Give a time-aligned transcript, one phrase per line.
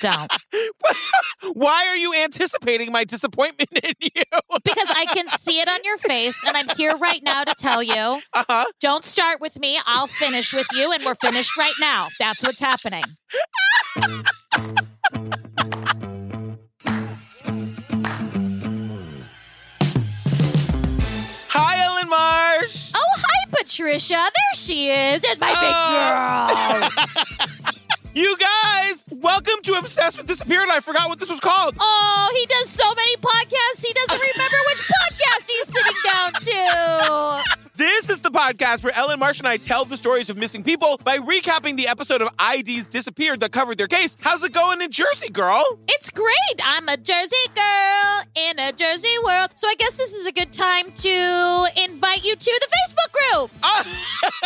[0.00, 0.30] Don't.
[1.54, 4.10] Why are you anticipating my disappointment in you?
[4.64, 7.82] Because I can see it on your face, and I'm here right now to tell
[7.82, 8.64] you Uh-huh.
[8.80, 9.78] don't start with me.
[9.86, 12.08] I'll finish with you, and we're finished right now.
[12.18, 13.04] That's what's happening.
[21.48, 22.92] Hi, Ellen Marsh.
[22.94, 24.14] Oh, hi, Patricia.
[24.14, 25.20] There she is.
[25.20, 26.80] There's my Oh.
[26.80, 27.72] big girl.
[28.16, 30.68] You guys, welcome to Obsessed with Disappeared.
[30.70, 31.76] I forgot what this was called.
[31.78, 37.65] Oh, he does so many podcasts, he doesn't remember which podcast he's sitting down to.
[37.76, 40.98] This is the podcast where Ellen Marsh and I tell the stories of missing people
[41.04, 44.16] by recapping the episode of IDs Disappeared that covered their case.
[44.20, 45.62] How's it going in Jersey, girl?
[45.86, 46.32] It's great.
[46.64, 49.50] I'm a Jersey girl in a Jersey world.
[49.56, 53.50] So I guess this is a good time to invite you to the Facebook group.
[53.68, 53.82] Oh.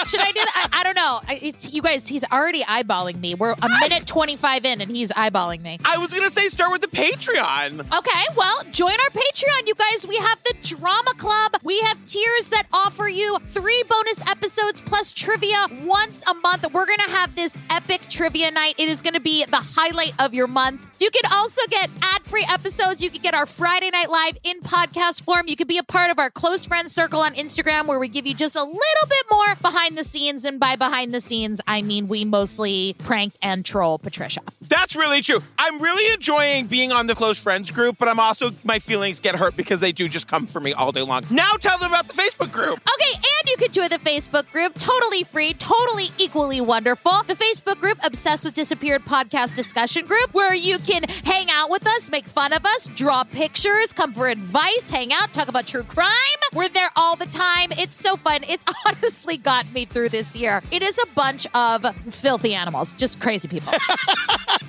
[0.06, 0.68] Should I do that?
[0.72, 1.20] I, I don't know.
[1.28, 2.08] It's you guys.
[2.08, 3.34] He's already eyeballing me.
[3.34, 5.78] We're a minute 25 in, and he's eyeballing me.
[5.84, 7.80] I was gonna say start with the Patreon.
[7.80, 10.06] Okay, well, join our Patreon, you guys.
[10.06, 11.56] We have the Drama Club.
[11.62, 16.72] We have tiers that offer you three bonus episodes plus trivia once a month.
[16.72, 18.74] We're going to have this epic trivia night.
[18.78, 20.86] It is going to be the highlight of your month.
[21.00, 23.02] You can also get ad free episodes.
[23.02, 25.48] You can get our Friday Night Live in podcast form.
[25.48, 28.26] You can be a part of our close friends circle on Instagram where we give
[28.26, 30.44] you just a little bit more behind the scenes.
[30.44, 34.40] And by behind the scenes, I mean we mostly prank and troll Patricia.
[34.60, 35.42] That's really true.
[35.58, 39.34] I'm really enjoying being on the close friends group, but I'm also my feelings get
[39.34, 41.24] hurt because they do just come for me all day long.
[41.30, 42.80] Now tell them about the Facebook group.
[42.94, 47.22] Okay, and you can join the Facebook group, totally free, totally equally wonderful.
[47.26, 51.86] The Facebook group, Obsessed with Disappeared Podcast Discussion Group, where you can hang out with
[51.86, 55.82] us, make fun of us, draw pictures, come for advice, hang out, talk about true
[55.84, 56.10] crime.
[56.52, 57.72] We're there all the time.
[57.72, 58.40] It's so fun.
[58.48, 60.62] It's honestly got me through this year.
[60.70, 61.84] It is a bunch of
[62.14, 63.72] filthy animals, just crazy people.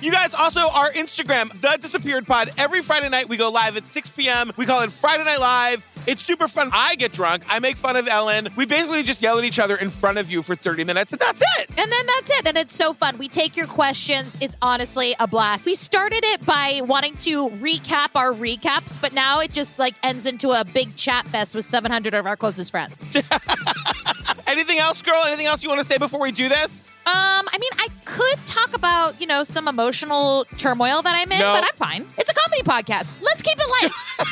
[0.02, 2.50] You guys also our Instagram, The Disappeared Pod.
[2.58, 4.50] Every Friday night we go live at 6 p.m.
[4.56, 5.86] We call it Friday Night Live.
[6.08, 6.70] It's super fun.
[6.72, 7.44] I get drunk.
[7.48, 8.31] I make fun of Ellen.
[8.56, 11.20] We basically just yell at each other in front of you for 30 minutes, and
[11.20, 11.68] that's it.
[11.70, 12.46] And then that's it.
[12.46, 13.18] And it's so fun.
[13.18, 14.36] We take your questions.
[14.40, 15.66] It's honestly a blast.
[15.66, 20.26] We started it by wanting to recap our recaps, but now it just like ends
[20.26, 23.08] into a big chat fest with 700 of our closest friends.
[24.46, 25.22] Anything else, girl?
[25.26, 26.90] Anything else you want to say before we do this?
[27.06, 27.14] Um,
[27.52, 31.54] I mean, I could talk about, you know, some emotional turmoil that I'm in, No.
[31.54, 32.06] but I'm fine.
[32.18, 33.12] It's a comedy podcast.
[33.22, 33.92] Let's keep it light.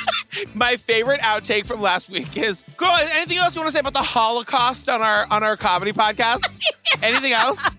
[0.54, 2.90] My favorite outtake from last week is, girl.
[2.90, 6.60] Anything else you want to say about the Holocaust on our on our comedy podcast?
[7.02, 7.76] anything else?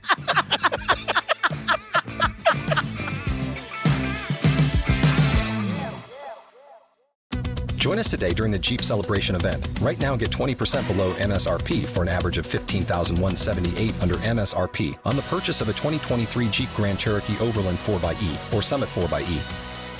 [7.82, 9.68] Join us today during the Jeep Celebration event.
[9.82, 15.24] Right now, get 20% below MSRP for an average of 15178 under MSRP on the
[15.24, 19.42] purchase of a 2023 Jeep Grand Cherokee Overland 4xE or Summit 4xE.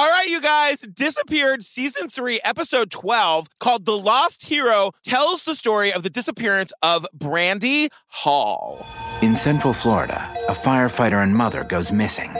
[0.00, 5.56] All right, you guys, Disappeared Season 3, Episode 12, called The Lost Hero, tells the
[5.56, 8.86] story of the disappearance of Brandy Hall.
[9.22, 12.32] In Central Florida, a firefighter and mother goes missing.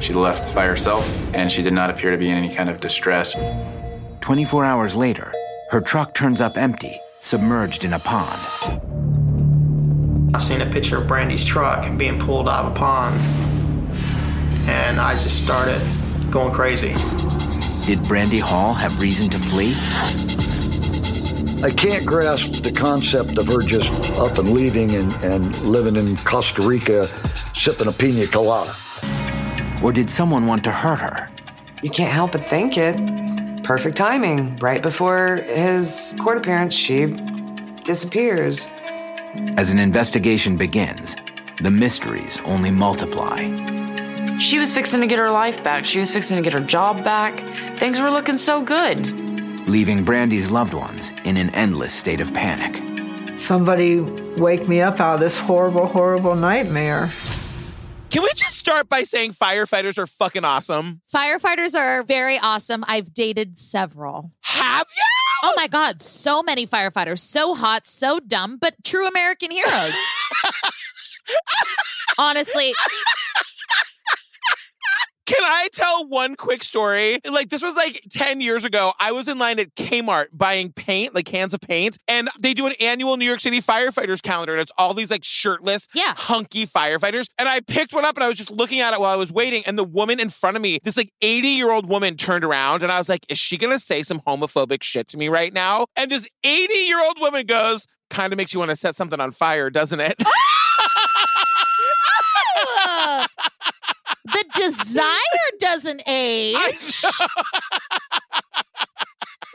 [0.00, 2.80] She left by herself, and she did not appear to be in any kind of
[2.80, 3.36] distress.
[4.22, 5.34] 24 hours later,
[5.72, 8.80] her truck turns up empty, submerged in a pond.
[10.34, 13.20] I seen a picture of Brandy's truck being pulled out of a pond,
[14.66, 15.82] and I just started
[16.30, 16.94] going crazy.
[17.86, 19.74] Did Brandy Hall have reason to flee?
[21.62, 26.16] I can't grasp the concept of her just up and leaving and, and living in
[26.18, 27.06] Costa Rica
[27.54, 28.72] sipping a pina colada.
[29.82, 31.30] Or did someone want to hurt her?
[31.82, 32.96] You can't help but think it.
[33.62, 34.56] Perfect timing.
[34.56, 37.06] Right before his court appearance, she
[37.84, 38.68] disappears.
[39.56, 41.16] As an investigation begins,
[41.60, 43.85] the mysteries only multiply.
[44.38, 45.84] She was fixing to get her life back.
[45.84, 47.38] She was fixing to get her job back.
[47.78, 48.98] Things were looking so good.
[49.68, 52.82] leaving Brandy's loved ones in an endless state of panic.
[53.38, 57.08] somebody wake me up out of this horrible, horrible nightmare.
[58.10, 61.00] Can we just start by saying firefighters are fucking awesome?
[61.12, 62.84] Firefighters are very awesome.
[62.86, 64.30] I've dated several.
[64.42, 65.02] Have you?
[65.42, 67.18] Oh my God, so many firefighters.
[67.18, 69.94] So hot, so dumb, but true American heroes.
[72.18, 72.72] Honestly,
[75.26, 77.18] Can I tell one quick story?
[77.28, 78.92] Like, this was like 10 years ago.
[79.00, 82.66] I was in line at Kmart buying paint, like cans of paint, and they do
[82.66, 86.14] an annual New York City firefighters calendar, and it's all these like shirtless, Yeah.
[86.16, 87.26] hunky firefighters.
[87.38, 89.32] And I picked one up and I was just looking at it while I was
[89.32, 92.44] waiting, and the woman in front of me, this like 80 year old woman, turned
[92.44, 95.52] around, and I was like, is she gonna say some homophobic shit to me right
[95.52, 95.86] now?
[95.96, 99.18] And this 80 year old woman goes, kind of makes you want to set something
[99.20, 100.14] on fire, doesn't it?
[102.86, 103.26] uh,
[104.26, 107.04] the desire doesn't age.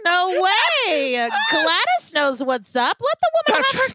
[0.03, 1.29] No way.
[1.51, 2.97] Gladys knows what's up.
[2.99, 3.93] Let the woman have her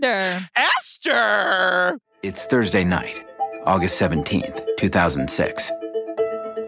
[0.00, 0.48] calendar.
[0.54, 1.98] Esther!
[2.22, 3.24] It's Thursday night,
[3.64, 5.72] August 17th, 2006.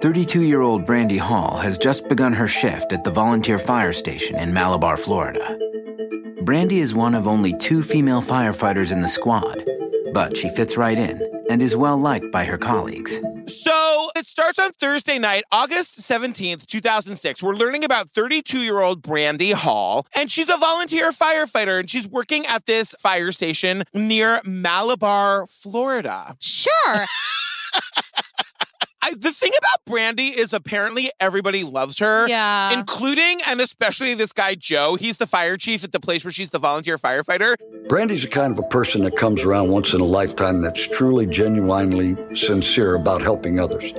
[0.00, 4.36] 32 year old Brandy Hall has just begun her shift at the volunteer fire station
[4.36, 5.58] in Malabar, Florida.
[6.42, 9.62] Brandy is one of only two female firefighters in the squad,
[10.14, 11.20] but she fits right in
[11.50, 13.20] and is well liked by her colleagues.
[13.50, 17.42] So it starts on Thursday night, August 17th, 2006.
[17.42, 22.06] We're learning about 32 year old Brandy Hall, and she's a volunteer firefighter, and she's
[22.06, 26.36] working at this fire station near Malabar, Florida.
[26.38, 27.06] Sure.
[29.10, 32.28] I, the thing about Brandy is apparently everybody loves her.
[32.28, 32.72] Yeah.
[32.72, 34.96] Including and especially this guy, Joe.
[34.96, 37.56] He's the fire chief at the place where she's the volunteer firefighter.
[37.88, 41.26] Brandy's the kind of a person that comes around once in a lifetime that's truly,
[41.26, 43.92] genuinely sincere about helping others.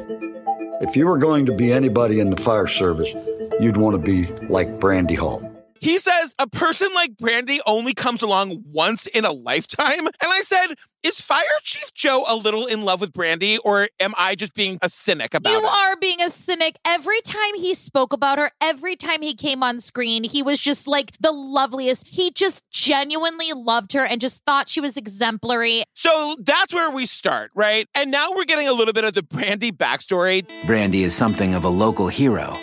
[0.81, 3.13] If you were going to be anybody in the fire service,
[3.59, 5.47] you'd want to be like Brandy Hall.
[5.79, 10.05] He says a person like Brandy only comes along once in a lifetime.
[10.07, 14.13] And I said, is Fire Chief Joe a little in love with Brandy, or am
[14.18, 15.65] I just being a cynic about You it?
[15.65, 16.77] are being a cynic.
[16.86, 20.88] Every time he spoke about her, every time he came on screen, he was just
[20.88, 22.07] like the loveliest.
[22.07, 25.83] He just genuinely loved her and just thought she was exemplary.
[25.95, 27.88] So that's where we start, right?
[27.95, 30.45] And now we're getting a little bit of the Brandy backstory.
[30.65, 32.57] Brandy is something of a local hero.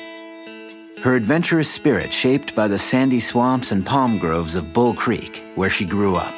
[1.03, 5.71] Her adventurous spirit shaped by the sandy swamps and palm groves of Bull Creek, where
[5.71, 6.35] she grew up.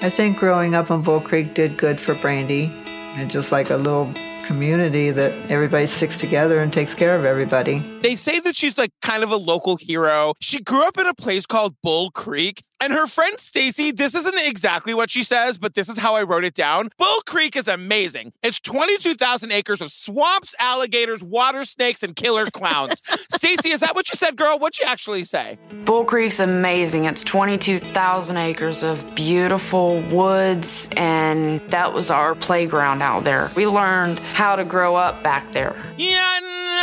[0.00, 2.72] I think growing up in Bull Creek did good for Brandy.
[3.16, 4.14] And just like a little
[4.44, 7.80] community that everybody sticks together and takes care of everybody.
[8.00, 10.34] They say that she's like kind of a local hero.
[10.40, 12.62] She grew up in a place called Bull Creek.
[12.80, 16.22] And her friend Stacy, this isn't exactly what she says, but this is how I
[16.22, 16.90] wrote it down.
[16.96, 18.32] Bull Creek is amazing.
[18.42, 23.02] It's 22,000 acres of swamps, alligators, water snakes, and killer clowns.
[23.32, 24.58] Stacy, is that what you said, girl?
[24.58, 25.58] What'd you actually say?
[25.84, 27.06] Bull Creek's amazing.
[27.06, 33.50] It's 22,000 acres of beautiful woods, and that was our playground out there.
[33.56, 35.74] We learned how to grow up back there.
[35.96, 36.38] Yeah,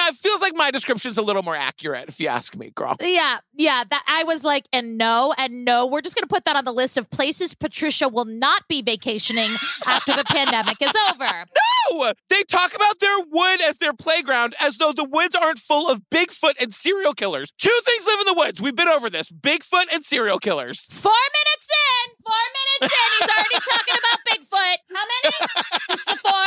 [0.09, 2.95] it feels like my description's a little more accurate, if you ask me, girl.
[3.01, 3.83] Yeah, yeah.
[3.89, 5.85] That I was like, and no, and no.
[5.87, 9.55] We're just gonna put that on the list of places Patricia will not be vacationing
[9.85, 11.45] after the pandemic is over.
[11.91, 12.13] No!
[12.29, 16.01] They talk about their wood as their playground as though the woods aren't full of
[16.09, 17.51] Bigfoot and serial killers.
[17.59, 18.59] Two things live in the woods.
[18.59, 20.87] We've been over this Bigfoot and serial killers.
[20.91, 24.77] Four minutes in, four minutes in, he's already talking about Bigfoot.
[24.95, 25.65] How many?
[25.91, 26.45] Just the four.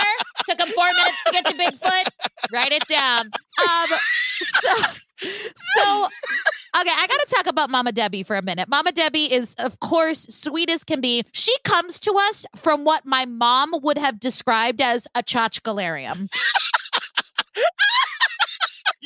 [0.48, 2.08] Took him four minutes to get to Bigfoot.
[2.52, 3.30] Write it down.
[3.58, 3.88] Um,
[4.40, 4.74] so,
[5.20, 6.08] so
[6.80, 8.68] okay, I got to talk about Mama Debbie for a minute.
[8.68, 11.24] Mama Debbie is, of course, sweet as can be.
[11.32, 16.28] She comes to us from what my mom would have described as a chachgalarium.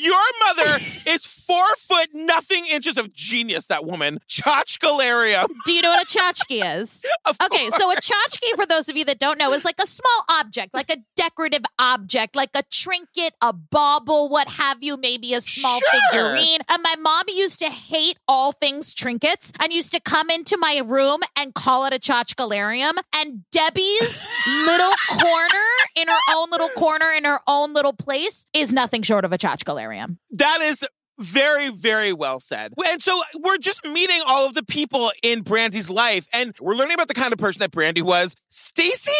[0.03, 4.19] Your mother is four foot nothing inches of genius, that woman.
[4.27, 5.47] Chachgalarium.
[5.65, 7.05] Do you know what a tchotchke is?
[7.43, 10.25] okay, so a tchotchke, for those of you that don't know, is like a small
[10.29, 15.39] object, like a decorative object, like a trinket, a bauble, what have you, maybe a
[15.41, 16.01] small Sure.
[16.11, 16.59] figurine.
[16.67, 20.81] And my mom used to hate all things trinkets and used to come into my
[20.83, 22.93] room and call it a tchotchgalarium.
[23.13, 24.27] And Debbie's
[24.65, 25.63] little corner
[25.95, 29.37] in her own little corner in her own little place is nothing short of a
[29.37, 30.17] tchotchgalarium.
[30.31, 30.85] That is
[31.19, 32.73] very, very well said.
[32.87, 36.95] And so we're just meeting all of the people in Brandy's life, and we're learning
[36.95, 38.35] about the kind of person that Brandy was.
[38.49, 39.11] Stacy,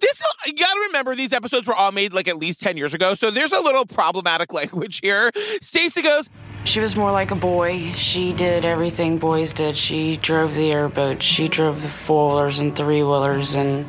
[0.00, 3.14] this you gotta remember these episodes were all made like at least 10 years ago,
[3.14, 5.30] so there's a little problematic language here.
[5.60, 6.30] Stacy goes,
[6.64, 7.92] She was more like a boy.
[7.92, 9.76] She did everything boys did.
[9.76, 13.86] She drove the airboat, she drove the four wheelers and three wheelers, and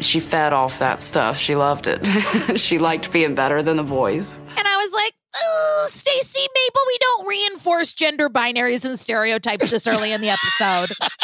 [0.00, 1.38] she fed off that stuff.
[1.38, 2.04] She loved it.
[2.58, 4.40] she liked being better than the boys.
[4.56, 9.70] And I was like, Oh, "Ugh, Stacey, maybe we don't reinforce gender binaries and stereotypes
[9.70, 10.92] this early in the episode.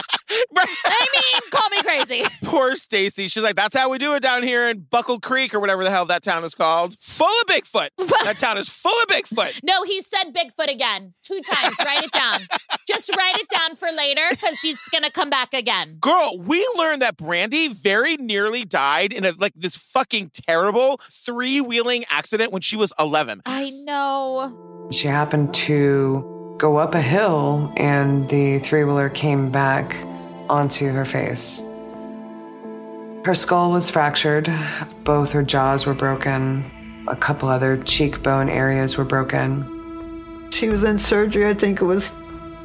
[0.56, 2.22] I mean, call me crazy.
[2.44, 3.28] Poor Stacy.
[3.28, 5.90] She's like, that's how we do it down here in Buckle Creek or whatever the
[5.90, 6.96] hell that town is called.
[6.98, 7.90] Full of Bigfoot.
[8.24, 9.60] that town is full of Bigfoot.
[9.62, 11.76] No, he said Bigfoot again two times.
[11.78, 12.40] write it down.
[12.88, 15.96] Just write it down for later because he's gonna come back again.
[16.00, 21.60] Girl, we learned that Brandy very nearly died in a like this fucking terrible three
[21.60, 23.42] wheeling accident when she was 11.
[23.46, 24.03] I know.
[24.90, 29.96] She happened to go up a hill and the three wheeler came back
[30.50, 31.62] onto her face.
[33.24, 34.52] Her skull was fractured,
[35.04, 40.50] both her jaws were broken, a couple other cheekbone areas were broken.
[40.50, 42.12] She was in surgery, I think it was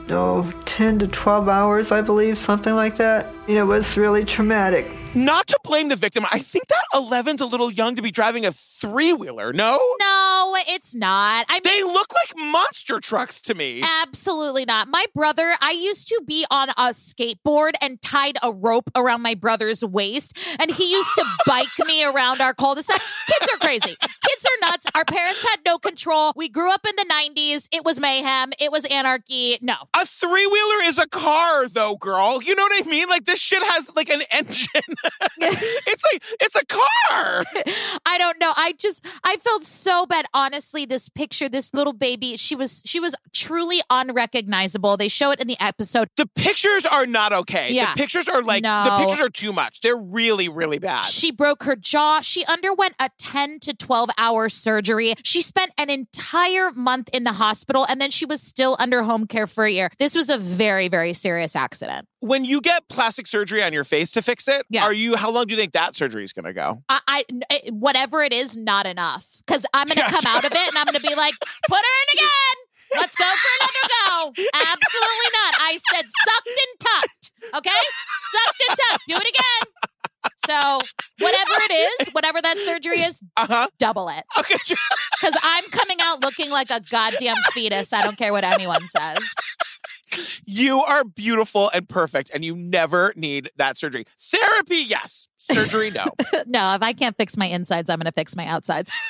[0.09, 3.33] oh, 10 to 12 hours, I believe, something like that.
[3.47, 4.93] You know, it was really traumatic.
[5.15, 8.45] Not to blame the victim, I think that 11's a little young to be driving
[8.45, 9.79] a three wheeler, no?
[9.99, 11.47] No, it's not.
[11.49, 13.81] I mean, they look like monster trucks to me.
[14.03, 14.87] Absolutely not.
[14.87, 19.33] My brother, I used to be on a skateboard and tied a rope around my
[19.33, 23.01] brother's waist, and he used to bike me around our cul de sac.
[23.25, 23.95] Kids are crazy.
[23.99, 24.85] Kids are nuts.
[24.93, 26.33] Our parents had no control.
[26.35, 27.67] We grew up in the 90s.
[27.71, 29.57] It was mayhem, it was anarchy.
[29.61, 29.75] No.
[29.95, 32.43] A three wheeler is a car, though, girl.
[32.43, 33.09] You know what I mean?
[33.09, 34.67] Like, this shit has like an engine.
[35.37, 37.43] it's like it's a car.
[38.05, 38.51] I don't know.
[38.55, 40.25] I just I felt so bad.
[40.33, 44.97] Honestly, this picture, this little baby, she was she was truly unrecognizable.
[44.97, 46.09] They show it in the episode.
[46.17, 47.71] The pictures are not okay.
[47.71, 47.93] Yeah.
[47.93, 48.83] The pictures are like No.
[48.83, 49.81] the pictures are too much.
[49.81, 51.05] They're really, really bad.
[51.05, 52.21] She broke her jaw.
[52.21, 55.13] She underwent a 10 to 12 hour surgery.
[55.23, 59.25] She spent an entire month in the hospital and then she was still under home
[59.27, 59.89] care for a year.
[59.99, 62.08] This was a very, very serious accident.
[62.21, 64.83] When you get plastic surgery on your face to fix it, Yeah.
[64.83, 66.83] are you how long do you think that surgery is gonna go?
[66.89, 66.99] I,
[67.41, 69.25] I whatever it is, not enough.
[69.45, 70.11] Because I'm gonna Yeah.
[70.11, 71.33] come out of it and I'm gonna be like,
[71.67, 72.57] put her in again.
[72.95, 74.43] Let's go for another go.
[74.53, 75.53] Absolutely not.
[75.59, 77.31] I said sucked and tucked.
[77.57, 77.79] Okay,
[78.31, 79.03] sucked and tucked.
[79.07, 79.73] Do it again.
[80.47, 80.79] So
[81.19, 81.71] whatever it
[82.01, 83.67] is, whatever that surgery is, uh-huh.
[83.77, 84.23] double it.
[84.37, 84.55] Okay.
[85.19, 87.91] Because I'm coming out looking like a goddamn fetus.
[87.91, 89.19] I don't care what anyone says.
[90.45, 94.05] You are beautiful and perfect, and you never need that surgery.
[94.19, 95.27] Therapy, yes.
[95.37, 96.05] Surgery, no.
[96.47, 98.91] no, if I can't fix my insides, I'm gonna fix my outsides.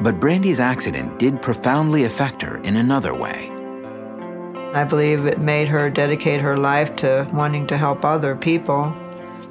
[0.00, 3.50] But Brandy's accident did profoundly affect her in another way.
[4.74, 8.94] I believe it made her dedicate her life to wanting to help other people.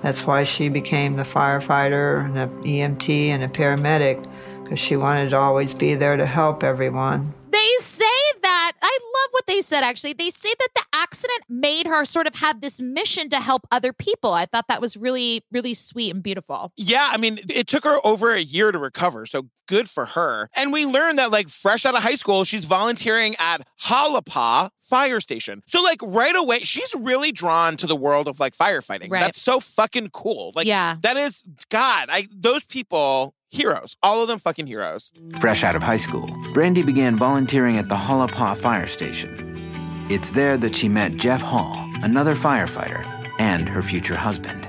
[0.03, 4.23] That's why she became the firefighter and the EMT and a paramedic,
[4.63, 7.33] because she wanted to always be there to help everyone.
[7.49, 8.05] They say
[8.43, 10.13] that I love what they said actually.
[10.13, 13.91] They say that the accident made her sort of have this mission to help other
[13.93, 14.33] people.
[14.33, 16.71] I thought that was really, really sweet and beautiful.
[16.77, 20.49] Yeah, I mean, it took her over a year to recover, so good for her.
[20.55, 25.19] And we learned that, like, fresh out of high school, she's volunteering at Holopaw Fire
[25.19, 25.63] Station.
[25.67, 29.09] So, like, right away, she's really drawn to the world of like firefighting.
[29.11, 29.21] Right.
[29.21, 30.51] That's so fucking cool.
[30.55, 30.97] Like, Yeah.
[31.01, 32.09] that is God.
[32.11, 35.11] I those people heroes, all of them fucking heroes.
[35.39, 40.07] Fresh out of high school, Brandy began volunteering at the Holopaw Fire Station.
[40.09, 41.73] It's there that she met Jeff Hall,
[42.03, 43.03] another firefighter,
[43.39, 44.65] and her future husband.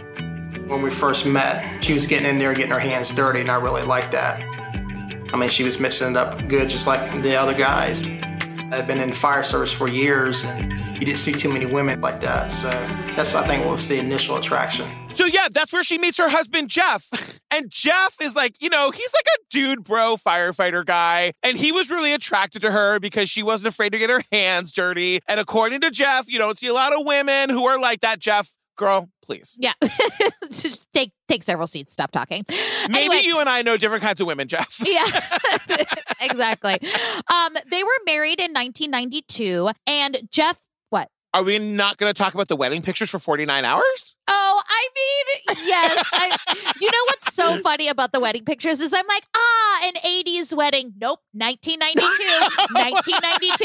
[0.68, 3.56] When we first met, she was getting in there, getting her hands dirty, and I
[3.56, 4.40] really liked that.
[5.32, 8.02] I mean, she was mixing it up good, just like the other guys.
[8.72, 12.20] I'd been in fire service for years, and you didn't see too many women like
[12.20, 12.52] that.
[12.52, 12.68] So
[13.14, 14.88] that's what I think was the initial attraction.
[15.12, 17.08] So yeah, that's where she meets her husband Jeff.
[17.54, 21.32] And Jeff is like, you know, he's like a dude bro firefighter guy.
[21.44, 24.72] And he was really attracted to her because she wasn't afraid to get her hands
[24.72, 25.20] dirty.
[25.28, 28.18] And according to Jeff, you don't see a lot of women who are like that,
[28.18, 28.52] Jeff.
[28.76, 29.56] Girl, please.
[29.58, 29.72] Yeah.
[30.50, 31.92] Just take take several seats.
[31.92, 32.44] Stop talking.
[32.88, 33.20] Maybe Anyway.
[33.24, 34.80] you and I know different kinds of women, Jeff.
[34.84, 35.04] Yeah,
[36.20, 36.78] exactly.
[37.32, 40.58] Um, they were married in 1992, and Jeff,
[40.90, 41.08] what?
[41.34, 44.16] Are we not going to talk about the wedding pictures for 49 hours?
[44.28, 46.08] Oh, I mean, yes.
[46.12, 46.36] I,
[46.80, 50.54] you know what's so funny about the wedding pictures is I'm like, ah, an 80s
[50.54, 50.92] wedding.
[51.00, 52.04] Nope, 1992.
[52.74, 53.64] 1992.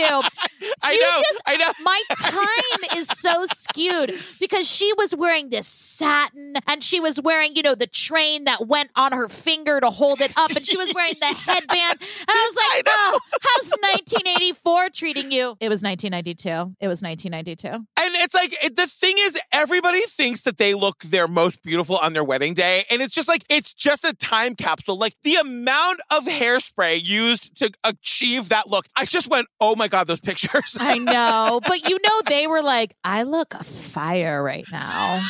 [0.84, 1.10] I You know.
[1.18, 1.72] just- I know.
[1.84, 7.56] My time is so skewed because she was wearing this satin and she was wearing,
[7.56, 10.78] you know, the train that went on her finger to hold it up and she
[10.78, 12.00] was wearing the headband.
[12.02, 15.58] And I was like, I oh, how's 1984 treating you?
[15.60, 16.76] It was 1992.
[16.80, 17.68] It was 1992.
[17.68, 22.14] And it's like the thing is, everybody thinks that they look their most beautiful on
[22.14, 24.98] their wedding day, and it's just like it's just a time capsule.
[24.98, 29.88] Like the amount of hairspray used to achieve that look, I just went, "Oh my
[29.88, 31.60] god, those pictures!" I know.
[31.72, 35.22] But you know, they were like, I look fire right now.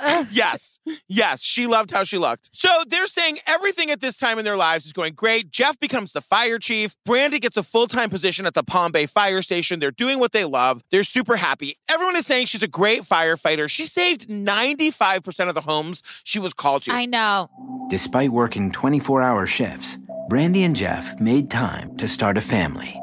[0.30, 0.80] yes.
[1.08, 1.42] Yes.
[1.42, 2.50] She loved how she looked.
[2.52, 5.50] So they're saying everything at this time in their lives is going great.
[5.50, 6.96] Jeff becomes the fire chief.
[7.04, 9.80] Brandy gets a full time position at the Palm Bay Fire Station.
[9.80, 10.82] They're doing what they love.
[10.90, 11.76] They're super happy.
[11.88, 13.68] Everyone is saying she's a great firefighter.
[13.68, 16.92] She saved 95% of the homes she was called to.
[16.92, 17.50] I know.
[17.88, 22.94] Despite working 24 hour shifts, Brandy and Jeff made time to start a family.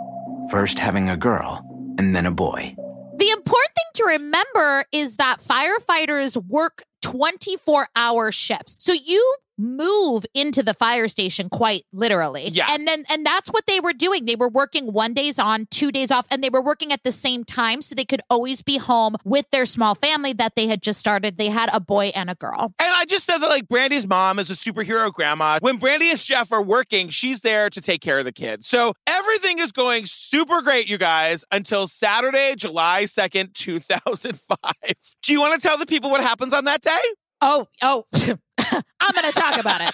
[0.49, 1.61] First having a girl,
[1.97, 2.75] and then a boy.
[3.17, 8.75] The important thing to remember is that firefighters work 24 hour shifts.
[8.79, 12.49] So you move into the fire station quite literally.
[12.49, 12.67] Yeah.
[12.69, 14.25] And then and that's what they were doing.
[14.25, 17.11] They were working one days on, two days off, and they were working at the
[17.11, 20.81] same time so they could always be home with their small family that they had
[20.81, 21.37] just started.
[21.37, 22.73] They had a boy and a girl.
[22.79, 25.59] And I just said that like Brandy's mom is a superhero grandma.
[25.61, 28.67] When Brandy and Jeff are working, she's there to take care of the kids.
[28.67, 34.57] So everything is going super great, you guys, until Saturday, July 2nd, 2005.
[35.23, 36.99] Do you want to tell the people what happens on that day?
[37.41, 38.05] Oh, oh.
[38.99, 39.93] I'm going to talk about it.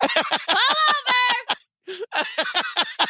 [0.00, 1.58] Pull over.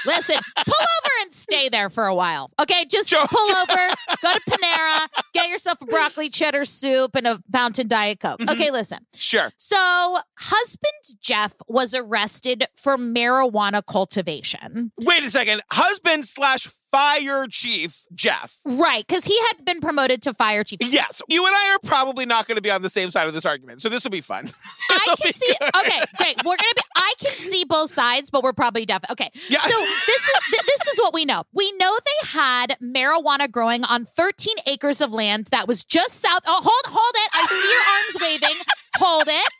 [0.07, 2.51] Listen, pull over and stay there for a while.
[2.61, 3.89] Okay, just pull over,
[4.21, 8.41] go to Panera, get yourself a broccoli cheddar soup and a fountain diet coke.
[8.41, 8.51] Mm-hmm.
[8.51, 9.07] Okay, listen.
[9.15, 9.53] Sure.
[9.57, 14.93] So, husband Jeff was arrested for marijuana cultivation.
[15.01, 15.63] Wait a second.
[15.71, 18.57] Husband slash fire chief Jeff.
[18.65, 20.79] Right, because he had been promoted to fire chief.
[20.81, 23.35] Yes, you and I are probably not going to be on the same side of
[23.35, 24.49] this argument, so this will be fun.
[24.91, 25.53] I can see.
[25.61, 25.71] good.
[25.77, 26.37] Okay, great.
[26.45, 26.83] We're gonna be.
[26.95, 29.03] I can see both sides, but we're probably deaf.
[29.11, 29.31] Okay.
[29.49, 29.61] Yeah.
[29.61, 31.45] So this is th- this is what we know.
[31.53, 36.41] We know they had marijuana growing on 13 acres of land that was just south.
[36.47, 37.31] Oh, hold, hold it.
[37.35, 38.63] I see your arms waving.
[38.97, 39.53] Hold it.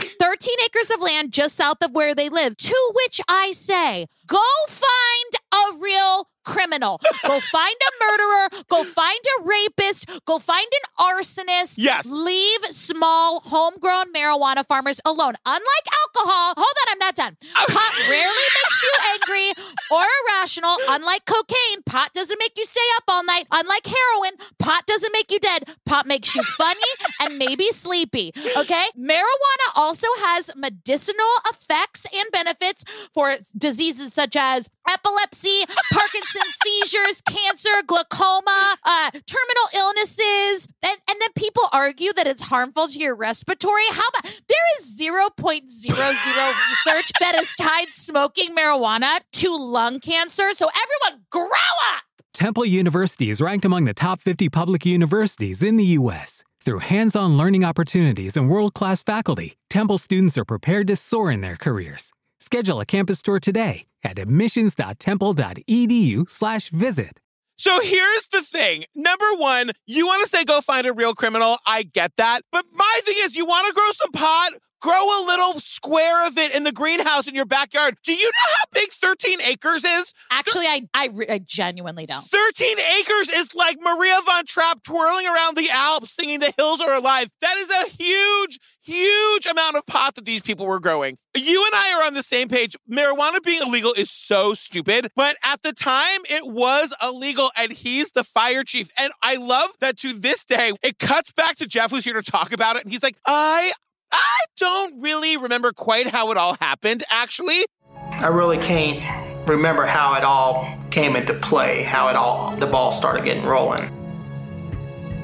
[0.00, 2.56] 13 acres of land just south of where they live.
[2.56, 7.00] To which I say, go find a real criminal.
[7.26, 8.62] Go find a murderer.
[8.68, 10.10] Go find a rapist.
[10.24, 11.74] Go find an arsonist.
[11.78, 12.10] Yes.
[12.10, 15.34] Leave small homegrown marijuana farmers alone.
[15.46, 17.36] Unlike alcohol, hold on, I'm not done.
[17.54, 20.76] Pot rarely makes you angry or irrational.
[20.88, 23.46] Unlike cocaine, pot doesn't make you stay up all night.
[23.52, 25.64] Unlike heroin, pot doesn't make you dead.
[25.86, 26.80] Pot makes you funny
[27.20, 28.32] and maybe sleepy.
[28.56, 28.86] Okay?
[28.98, 32.84] Marijuana also has medicinal effects and benefits
[33.14, 40.68] for diseases such as epilepsy, Parkinson's seizures, cancer, glaucoma, uh, terminal illnesses.
[40.82, 43.84] And, and then people argue that it's harmful to your respiratory.
[43.90, 45.30] How about there is 0.00
[45.88, 50.52] research that has tied smoking marijuana to lung cancer?
[50.52, 52.04] So everyone grow up.
[52.32, 56.44] Temple University is ranked among the top 50 public universities in the U.S.
[56.64, 61.30] Through hands on learning opportunities and world class faculty, Temple students are prepared to soar
[61.30, 62.12] in their careers.
[62.38, 67.20] Schedule a campus tour today at admissions.temple.edu/slash visit.
[67.56, 68.84] So here's the thing.
[68.94, 71.58] Number one, you want to say go find a real criminal.
[71.66, 72.40] I get that.
[72.50, 74.52] But my thing is, you want to grow some pot?
[74.80, 77.96] Grow a little square of it in the greenhouse in your backyard.
[78.02, 80.14] Do you know how big 13 acres is?
[80.30, 82.24] Actually, I, I, I genuinely don't.
[82.24, 86.94] 13 acres is like Maria von Trapp twirling around the Alps singing The Hills Are
[86.94, 87.30] Alive.
[87.42, 91.16] That is a huge, huge amount of pot that these people were growing.
[91.36, 92.76] You and I are on the same page.
[92.90, 98.10] Marijuana being illegal is so stupid, but at the time it was illegal and he's
[98.10, 98.90] the fire chief.
[98.98, 102.22] And I love that to this day, it cuts back to Jeff who's here to
[102.22, 102.82] talk about it.
[102.84, 103.72] And he's like, I,
[104.12, 107.64] I don't really remember quite how it all happened, actually.
[108.12, 112.92] I really can't remember how it all came into play, how it all the ball
[112.92, 113.96] started getting rolling.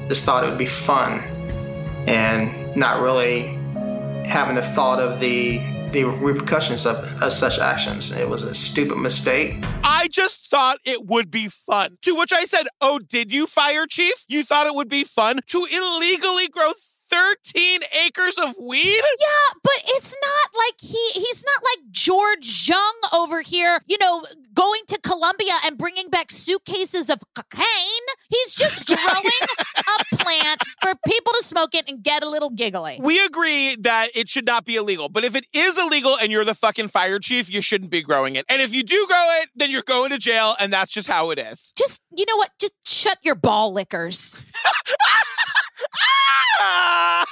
[0.07, 1.21] Just thought it would be fun
[2.07, 3.47] and not really
[4.27, 5.59] having the thought of the
[5.91, 8.11] the repercussions of, of such actions.
[8.11, 9.63] It was a stupid mistake.
[9.83, 11.97] I just thought it would be fun.
[12.01, 14.25] To which I said, Oh, did you, fire chief?
[14.27, 16.73] You thought it would be fun to illegally grow
[17.09, 18.85] 13 acres of weed?
[19.19, 24.23] Yeah, but it's not like he he's not like George Jung over here, you know,
[24.53, 27.65] going to Colombia and bringing back suitcases of cocaine.
[28.29, 32.99] He's just growing a plant for people to smoke it and get a little giggly.
[33.01, 36.45] We agree that it should not be illegal, but if it is illegal and you're
[36.45, 38.45] the fucking fire chief, you shouldn't be growing it.
[38.49, 41.29] And if you do grow it, then you're going to jail, and that's just how
[41.31, 41.71] it is.
[41.77, 42.51] Just you know what?
[42.59, 44.35] Just shut your ball lickers.
[46.61, 47.25] Ah!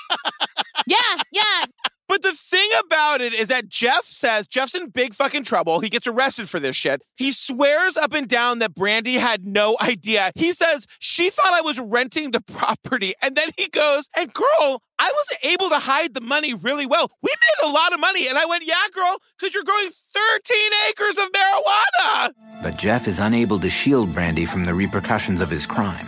[0.87, 0.97] yeah,
[1.31, 1.65] yeah.
[2.07, 5.79] But the thing about it is that Jeff says Jeff's in big fucking trouble.
[5.79, 7.01] He gets arrested for this shit.
[7.15, 10.31] He swears up and down that Brandy had no idea.
[10.35, 13.13] He says she thought I was renting the property.
[13.23, 17.09] And then he goes, and girl, I was able to hide the money really well.
[17.23, 18.27] We made a lot of money.
[18.27, 20.57] And I went, yeah, girl, because you're growing 13
[20.89, 22.33] acres of marijuana.
[22.61, 26.07] But Jeff is unable to shield Brandy from the repercussions of his crime.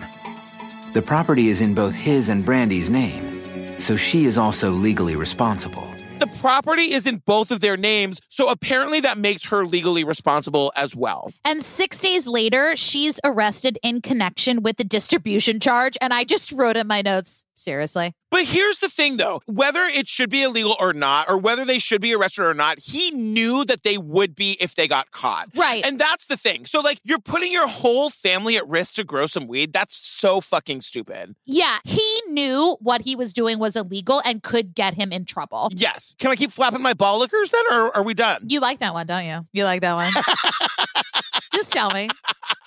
[0.98, 5.88] The property is in both his and Brandy's name, so she is also legally responsible.
[6.18, 10.74] The property is in both of their names, so apparently that makes her legally responsible
[10.76, 11.32] as well.
[11.46, 16.00] And six days later, she's arrested in connection with the distribution charge.
[16.02, 18.16] And I just wrote in my notes, seriously.
[18.38, 21.80] But here's the thing though, whether it should be illegal or not, or whether they
[21.80, 25.50] should be arrested or not, he knew that they would be if they got caught.
[25.56, 25.84] Right.
[25.84, 26.68] And that's the thing.
[26.68, 29.74] So, like, you're putting your whole family at risk to grow some weed.
[29.74, 31.34] That's so fucking stupid.
[31.48, 35.70] Yeah, he knew what he was doing was illegal and could get him in trouble.
[35.74, 36.14] Yes.
[36.20, 38.46] Can I keep flapping my ball lickers then, or are we done?
[38.48, 39.48] You like that one, don't you?
[39.52, 40.14] You like that one?
[41.56, 42.08] Just tell me.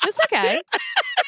[0.04, 0.60] It's okay.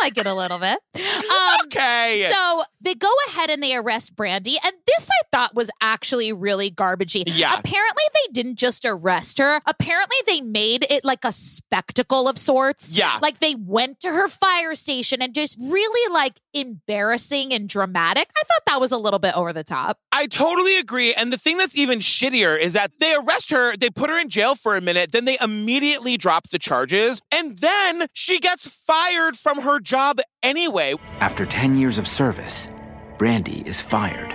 [0.00, 0.78] Like it a little bit.
[1.26, 2.30] Um, okay.
[2.32, 4.58] So they go ahead and they arrest Brandy.
[4.62, 7.24] And this I thought was actually really garbagey.
[7.26, 7.58] Yeah.
[7.58, 9.60] Apparently they didn't just arrest her.
[9.66, 12.92] Apparently they made it like a spectacle of sorts.
[12.92, 13.18] Yeah.
[13.20, 18.28] Like they went to her fire station and just really like embarrassing and dramatic.
[18.36, 19.98] I thought that was a little bit over the top.
[20.12, 21.12] I totally agree.
[21.12, 24.28] And the thing that's even shittier is that they arrest her, they put her in
[24.28, 29.36] jail for a minute, then they immediately drop the charges, and then she gets fired
[29.36, 30.94] from her job anyway.
[31.20, 32.68] After 10 years of service,
[33.16, 34.34] Brandy is fired.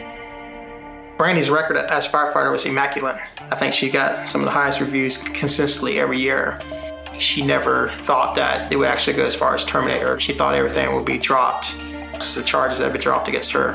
[1.17, 3.17] Brandy's record as firefighter was immaculate.
[3.41, 6.59] I think she got some of the highest reviews consistently every year.
[7.19, 10.19] She never thought that it would actually go as far as terminate her.
[10.19, 11.77] She thought everything would be dropped.
[12.33, 13.73] The charges that had been dropped against her.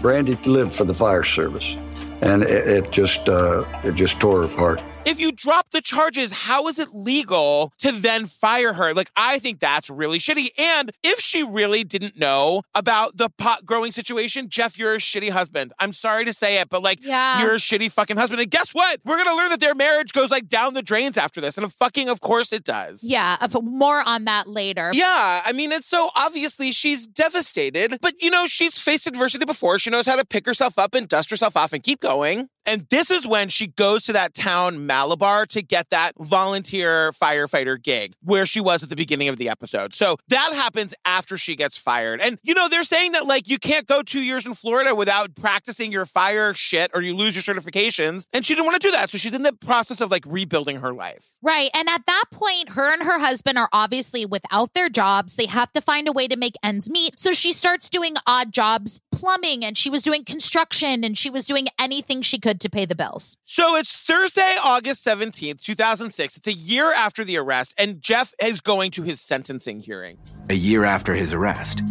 [0.00, 1.76] Brandy lived for the fire service,
[2.20, 4.80] and it, it just uh, it just tore her apart.
[5.06, 8.92] If you drop the charges, how is it legal to then fire her?
[8.92, 10.48] Like, I think that's really shitty.
[10.58, 15.30] And if she really didn't know about the pot growing situation, Jeff, you're a shitty
[15.30, 15.72] husband.
[15.78, 17.40] I'm sorry to say it, but like, Yeah.
[17.40, 18.40] you're a shitty fucking husband.
[18.40, 18.98] And guess what?
[19.04, 21.56] We're going to learn that their marriage goes like down the drains after this.
[21.56, 23.04] And fucking, of course, it does.
[23.08, 24.90] Yeah, more on that later.
[24.92, 29.78] Yeah, I mean, it's so obviously she's devastated, but you know, she's faced adversity before.
[29.78, 32.48] She knows how to pick herself up and dust herself off and keep going.
[32.66, 37.80] And this is when she goes to that town, Malabar, to get that volunteer firefighter
[37.80, 39.94] gig where she was at the beginning of the episode.
[39.94, 42.20] So that happens after she gets fired.
[42.20, 45.34] And, you know, they're saying that, like, you can't go two years in Florida without
[45.36, 48.26] practicing your fire shit or you lose your certifications.
[48.32, 49.10] And she didn't want to do that.
[49.10, 51.38] So she's in the process of, like, rebuilding her life.
[51.42, 51.70] Right.
[51.72, 55.36] And at that point, her and her husband are obviously without their jobs.
[55.36, 57.18] They have to find a way to make ends meet.
[57.18, 61.44] So she starts doing odd jobs, plumbing, and she was doing construction, and she was
[61.44, 63.36] doing anything she could to pay the bills.
[63.44, 66.36] So it's Thursday, August 17th, 2006.
[66.36, 70.18] It's a year after the arrest, and Jeff is going to his sentencing hearing.
[70.50, 71.82] A year after his arrest,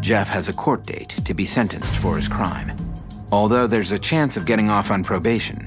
[0.00, 2.76] Jeff has a court date to be sentenced for his crime.
[3.32, 5.66] Although there's a chance of getting off on probation,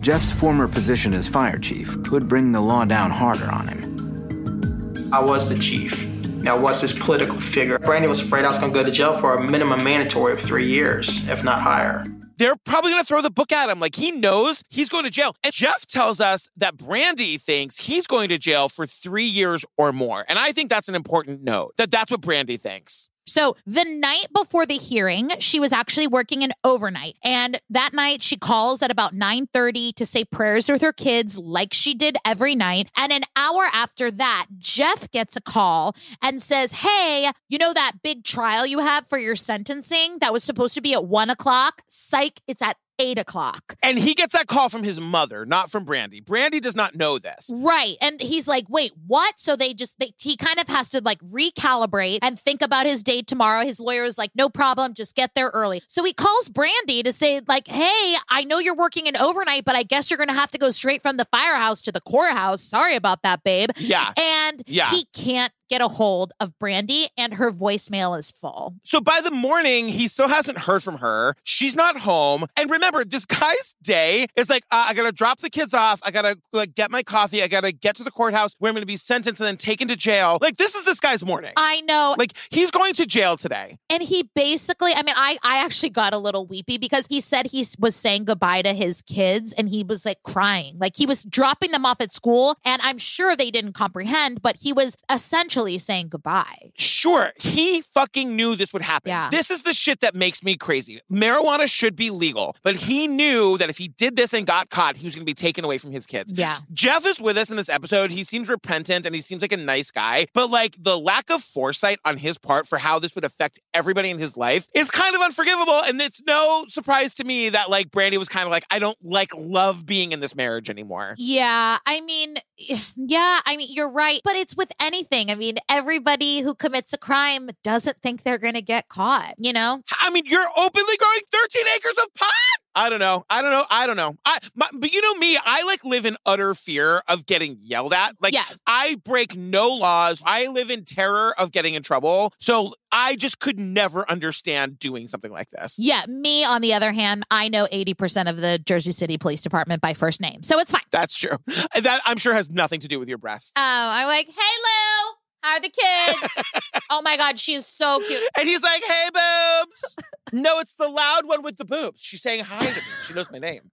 [0.00, 5.10] Jeff's former position as fire chief could bring the law down harder on him.
[5.12, 6.06] I was the chief.
[6.42, 7.78] Now, what's this political figure?
[7.78, 10.40] Brandy was afraid I was going to go to jail for a minimum mandatory of
[10.40, 12.04] three years, if not higher.
[12.42, 13.78] They're probably going to throw the book at him.
[13.78, 15.36] Like he knows he's going to jail.
[15.44, 19.92] And Jeff tells us that Brandy thinks he's going to jail for three years or
[19.92, 20.24] more.
[20.28, 23.08] And I think that's an important note that that's what Brandy thinks.
[23.32, 27.16] So the night before the hearing, she was actually working an overnight.
[27.24, 31.72] And that night she calls at about 9:30 to say prayers with her kids like
[31.72, 32.90] she did every night.
[32.94, 38.02] And an hour after that, Jeff gets a call and says, Hey, you know that
[38.02, 41.80] big trial you have for your sentencing that was supposed to be at one o'clock?
[41.88, 43.74] Psych, it's at eight o'clock.
[43.82, 46.20] And he gets that call from his mother, not from Brandy.
[46.20, 47.50] Brandy does not know this.
[47.52, 47.96] Right.
[48.00, 49.38] And he's like, wait, what?
[49.40, 53.02] So they just, they, he kind of has to like recalibrate and think about his
[53.02, 53.64] day tomorrow.
[53.64, 55.82] His lawyer is like, no problem, just get there early.
[55.88, 59.74] So he calls Brandy to say, like, hey, I know you're working an overnight, but
[59.74, 62.62] I guess you're going to have to go straight from the firehouse to the courthouse.
[62.62, 63.70] Sorry about that, babe.
[63.76, 64.12] Yeah.
[64.16, 64.90] And Yeah.
[64.90, 68.74] he can't get a hold of Brandy, and her voicemail is full.
[68.84, 71.34] So by the morning, he still hasn't heard from her.
[71.44, 72.46] She's not home.
[72.56, 76.00] And remember, this guy's day is like, uh, I gotta drop the kids off.
[76.02, 77.42] I gotta like get my coffee.
[77.42, 79.96] I gotta get to the courthouse where I'm gonna be sentenced and then taken to
[79.96, 80.38] jail.
[80.40, 81.52] Like this is this guy's morning.
[81.56, 82.14] I know.
[82.18, 83.78] Like he's going to jail today.
[83.88, 87.46] And he basically, I mean, I, I actually got a little weepy because he said
[87.46, 90.76] he was saying goodbye to his kids and he was like crying.
[90.78, 92.56] Like he was dropping them off at school.
[92.64, 96.72] And I'm sure they didn't comprehend, but he was essentially saying goodbye.
[96.76, 99.08] Sure, he fucking knew this would happen.
[99.08, 99.28] Yeah.
[99.30, 101.00] This is the shit that makes me crazy.
[101.10, 104.96] Marijuana should be legal, but he knew that if he did this and got caught,
[104.96, 106.32] he was going to be taken away from his kids.
[106.34, 106.58] Yeah.
[106.72, 108.10] Jeff is with us in this episode.
[108.10, 111.42] He seems repentant and he seems like a nice guy, but like the lack of
[111.42, 115.14] foresight on his part for how this would affect everybody in his life is kind
[115.14, 115.82] of unforgivable.
[115.84, 118.98] And it's no surprise to me that like Brandy was kind of like, I don't
[119.02, 121.14] like love being in this marriage anymore.
[121.18, 121.78] Yeah.
[121.86, 122.36] I mean,
[122.96, 124.20] yeah, I mean, you're right.
[124.24, 125.30] But it's with anything.
[125.30, 129.34] I mean, mean, everybody who commits a crime doesn't think they're going to get caught,
[129.38, 129.82] you know?
[130.00, 132.28] I mean, you're openly growing 13 acres of pot.
[132.74, 133.26] I don't know.
[133.28, 133.66] I don't know.
[133.68, 134.14] I don't know.
[134.24, 137.92] I, my, but you know me, I like live in utter fear of getting yelled
[137.92, 138.14] at.
[138.20, 138.60] Like, Yes.
[138.66, 140.22] I break no laws.
[140.24, 142.32] I live in terror of getting in trouble.
[142.40, 145.74] So I just could never understand doing something like this.
[145.78, 149.82] Yeah, me, on the other hand, I know 80% of the Jersey City Police Department
[149.82, 150.42] by first name.
[150.42, 150.80] So it's fine.
[150.92, 151.36] That's true.
[151.82, 153.52] That I'm sure has nothing to do with your breasts.
[153.56, 156.44] Oh, I'm like, hey, Lou, how are the kids?
[156.90, 158.22] oh my God, she's so cute.
[158.38, 159.96] And he's like, hey, boobs.
[160.32, 162.02] no, it's the loud one with the boobs.
[162.02, 162.80] She's saying hi to me.
[163.06, 163.70] She knows my name.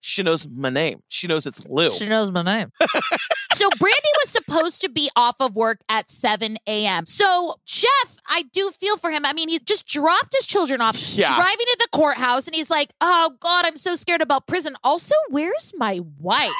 [0.00, 1.00] She knows my name.
[1.08, 1.90] She knows it's Lou.
[1.90, 2.70] She knows my name.
[3.54, 7.06] so Brandy was supposed to be off of work at 7 a.m.
[7.06, 9.24] So Jeff, I do feel for him.
[9.24, 11.34] I mean, he's just dropped his children off, Yeah.
[11.34, 14.76] driving to the courthouse, and he's like, oh God, I'm so scared about prison.
[14.84, 16.52] Also, where's my wife?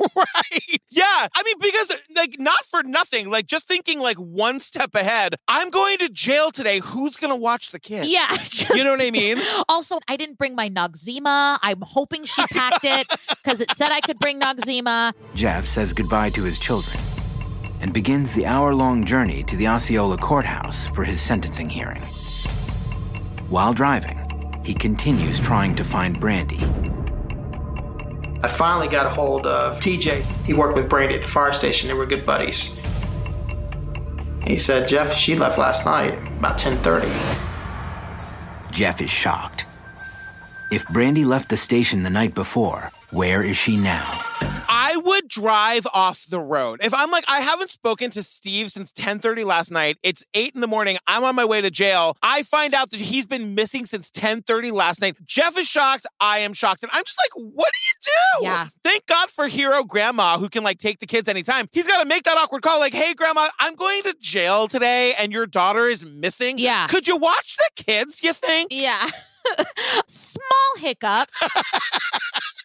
[0.16, 0.80] right.
[0.90, 1.28] Yeah.
[1.34, 5.70] I mean, because like not for nothing, like just thinking like one step ahead, I'm
[5.70, 6.80] going to jail today.
[6.80, 8.08] Who's going to watch the kids?
[8.08, 8.26] Yeah.
[8.74, 9.38] you know what I mean?
[9.68, 11.58] Also, I didn't bring my Noxzema.
[11.62, 13.06] I'm hoping she packed it
[13.42, 15.12] because it said I could bring Noxzema.
[15.34, 17.02] Jeff says goodbye to his children
[17.80, 22.02] and begins the hour long journey to the Osceola courthouse for his sentencing hearing.
[23.48, 24.18] While driving,
[24.64, 26.60] he continues trying to find Brandy.
[28.42, 30.22] I finally got a hold of TJ.
[30.44, 31.88] He worked with Brandy at the fire station.
[31.88, 32.78] They were good buddies.
[34.46, 37.10] He said, Jeff, she left last night about 10:30.
[38.70, 39.66] Jeff is shocked.
[40.72, 44.20] If Brandy left the station the night before, where is she now?
[44.90, 46.80] I would drive off the road.
[46.82, 49.98] If I'm like, I haven't spoken to Steve since 10:30 last night.
[50.02, 50.98] It's eight in the morning.
[51.06, 52.16] I'm on my way to jail.
[52.22, 55.16] I find out that he's been missing since 10:30 last night.
[55.24, 56.06] Jeff is shocked.
[56.18, 56.82] I am shocked.
[56.82, 58.46] And I'm just like, what do you do?
[58.46, 58.68] Yeah.
[58.82, 61.68] Thank God for hero grandma who can like take the kids anytime.
[61.70, 65.14] He's got to make that awkward call like, hey, grandma, I'm going to jail today
[65.14, 66.58] and your daughter is missing.
[66.58, 66.88] Yeah.
[66.88, 68.72] Could you watch the kids, you think?
[68.72, 69.08] Yeah.
[70.08, 71.28] Small hiccup.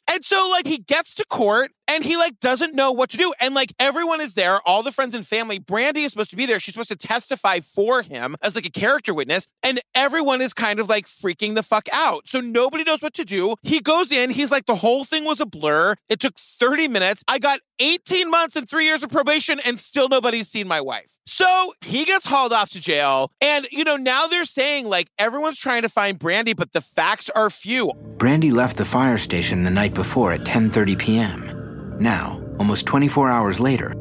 [0.08, 3.34] And so like he gets to court and he like doesn't know what to do.
[3.40, 5.60] And like everyone is there, all the friends and family.
[5.60, 6.60] Brandy is supposed to be there.
[6.60, 9.48] She's supposed to testify for him as like a character witness.
[9.64, 12.28] And everyone is kind of like freaking the fuck out.
[12.28, 13.56] So nobody knows what to do.
[13.64, 15.96] He goes in, he's like, the whole thing was a blur.
[16.10, 17.24] It took 30 minutes.
[17.28, 21.20] I got 18 months and three years of probation, and still nobody's seen my wife.
[21.28, 23.32] So he gets hauled off to jail.
[23.42, 27.30] And, you know, now they're saying like everyone's trying to find Brandy, but the facts
[27.30, 27.92] are few.
[28.18, 31.55] Brandy left the fire station the night before at 10:30 p.m.
[32.00, 33.96] Now, almost 24 hours later,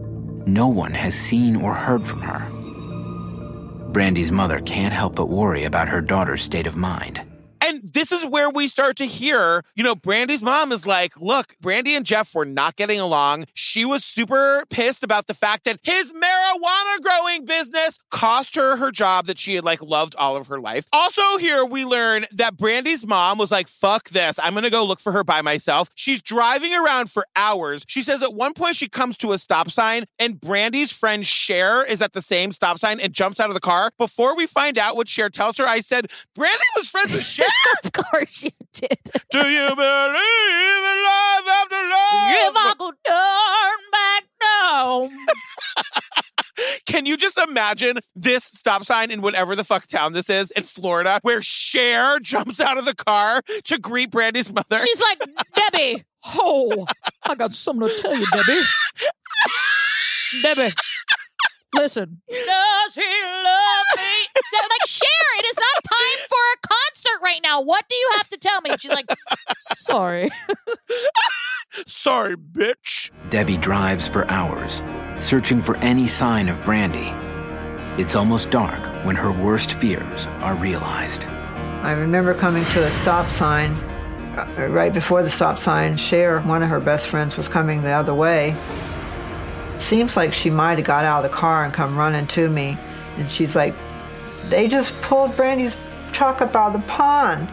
[0.47, 2.51] no one has seen or heard from her.
[3.93, 7.21] Brandy's mother can't help but worry about her daughter's state of mind.
[7.65, 11.55] And this is where we start to hear, you know, Brandy's mom is like, look,
[11.63, 13.47] Brandy and Jeff were not getting along.
[13.55, 18.91] She was super pissed about the fact that his marijuana growing business cost her her
[18.91, 20.87] job that she had like loved all of her life.
[20.93, 24.39] Also, here we learn that Brandy's mom was like, fuck this.
[24.43, 25.89] I'm going to go look for her by myself.
[25.95, 27.87] She's driving around for hours.
[27.89, 31.83] She says at one point she comes to a stop sign and Brandy's friend Cher
[31.83, 33.91] is at the same stop sign and jumps out of the car.
[33.97, 37.47] Before we find out what Cher tells her, I said, Brandy was friends with Cher.
[37.85, 38.99] of course you did.
[39.31, 42.31] Do you believe in love after love?
[42.31, 45.11] If I could turn back now.
[46.87, 50.63] Can you just imagine this stop sign in whatever the fuck town this is in
[50.63, 54.79] Florida where Cher jumps out of the car to greet Brandy's mother?
[54.79, 55.19] She's like,
[55.55, 56.87] Debbie, oh,
[57.25, 58.61] I got something to tell you, Debbie.
[60.43, 60.75] Debbie,
[61.75, 62.23] listen.
[62.29, 64.29] Does he love me?
[64.53, 67.61] Like, Cher, it is not time for a concert right now.
[67.63, 68.71] What do you have to tell me?
[68.71, 69.07] And she's like,
[69.59, 70.31] sorry.
[71.89, 73.11] Sorry, bitch.
[73.31, 74.81] Debbie drives for hours,
[75.19, 77.11] searching for any sign of Brandy.
[78.01, 81.27] It's almost dark when her worst fears are realized.
[81.27, 83.73] I remember coming to a stop sign.
[83.73, 87.91] Uh, Right before the stop sign, Cher, one of her best friends, was coming the
[87.91, 88.55] other way.
[89.79, 92.79] Seems like she might have got out of the car and come running to me.
[93.17, 93.75] And she's like,
[94.49, 95.77] they just pulled Brandy's
[96.15, 97.51] truck about the pond.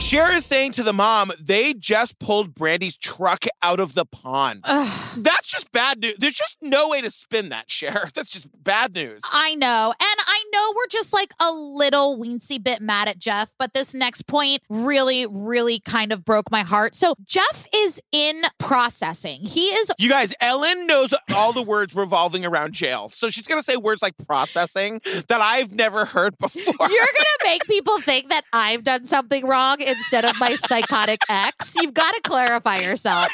[0.00, 4.62] Cher is saying to the mom, they just pulled Brandy's truck out of the pond.
[4.64, 6.14] That's just bad news.
[6.18, 8.08] There's just no way to spin that, Cher.
[8.14, 9.22] That's just bad news.
[9.32, 9.92] I know.
[10.00, 13.92] And I know we're just like a little weensy bit mad at Jeff, but this
[13.92, 16.94] next point really, really kind of broke my heart.
[16.94, 19.40] So Jeff is in processing.
[19.42, 23.10] He is You guys, Ellen knows all the words revolving around jail.
[23.10, 26.74] So she's going to say words like processing that I've never heard before.
[26.80, 31.20] You're going to make people think that I've done something wrong instead of my psychotic
[31.28, 31.76] ex.
[31.76, 33.28] You've got to clarify yourself.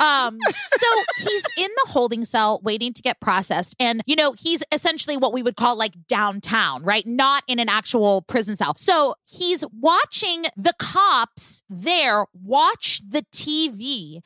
[0.00, 0.86] Um, so
[1.18, 3.74] he's in the holding cell waiting to get processed.
[3.80, 7.06] And, you know, he's essentially what we would call like downtown, right?
[7.06, 8.74] Not in an actual prison cell.
[8.76, 13.77] So he's watching the cops there watch the TV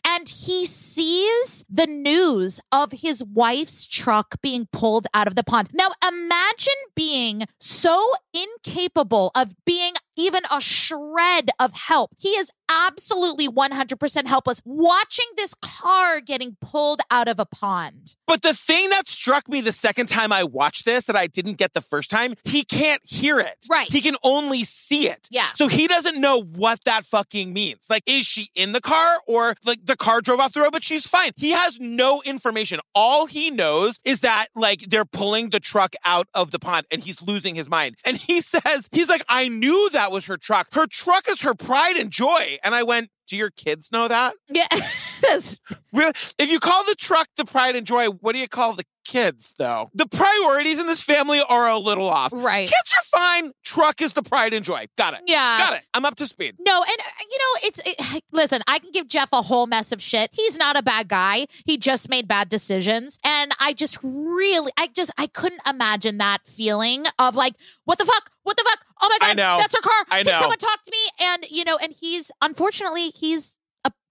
[0.05, 5.71] and he sees the news of his wife's truck being pulled out of the pond.
[5.73, 12.13] Now, imagine being so incapable of being even a shred of help.
[12.19, 18.17] He is absolutely 100% helpless watching this car getting pulled out of a pond.
[18.27, 21.59] But the thing that struck me the second time I watched this that I didn't
[21.59, 23.59] get the first time, he can't hear it.
[23.71, 23.91] Right.
[23.91, 25.29] He can only see it.
[25.31, 25.49] Yeah.
[25.55, 27.87] So he doesn't know what that fucking means.
[27.91, 30.85] Like, is she in the car or like the car drove off the road, but
[30.85, 31.33] she's fine?
[31.37, 32.81] He has no information.
[32.95, 37.03] All he knows is that like they're pulling the truck out of the pond and
[37.03, 37.97] he's losing his mind.
[38.05, 40.69] And he says, he's like, I knew that was her truck.
[40.73, 42.59] Her truck is her pride and joy.
[42.65, 44.35] And I went, do your kids know that?
[44.49, 44.67] Yeah.
[45.93, 46.13] Really?
[46.39, 49.55] If you call the truck the pride and joy, what do you call the kids,
[49.59, 49.91] though?
[49.95, 52.33] The priorities in this family are a little off.
[52.33, 52.69] Right.
[52.69, 53.53] Kids are fine.
[53.63, 54.87] Truck is the pride and joy.
[54.97, 55.21] Got it.
[55.27, 55.59] Yeah.
[55.59, 55.83] Got it.
[55.93, 56.57] I'm up to speed.
[56.59, 57.81] No, and uh, you know, it's
[58.15, 60.31] it, listen, I can give Jeff a whole mess of shit.
[60.33, 61.47] He's not a bad guy.
[61.67, 63.19] He just made bad decisions.
[63.23, 68.07] And I just really I just I couldn't imagine that feeling of like, what the
[68.07, 68.31] fuck?
[68.45, 68.81] What the fuck?
[69.01, 69.59] Oh my god, I know.
[69.59, 70.05] that's her car.
[70.11, 70.41] I Can know.
[70.41, 71.27] someone talk to me?
[71.27, 73.59] And you know, and he's unfortunately he's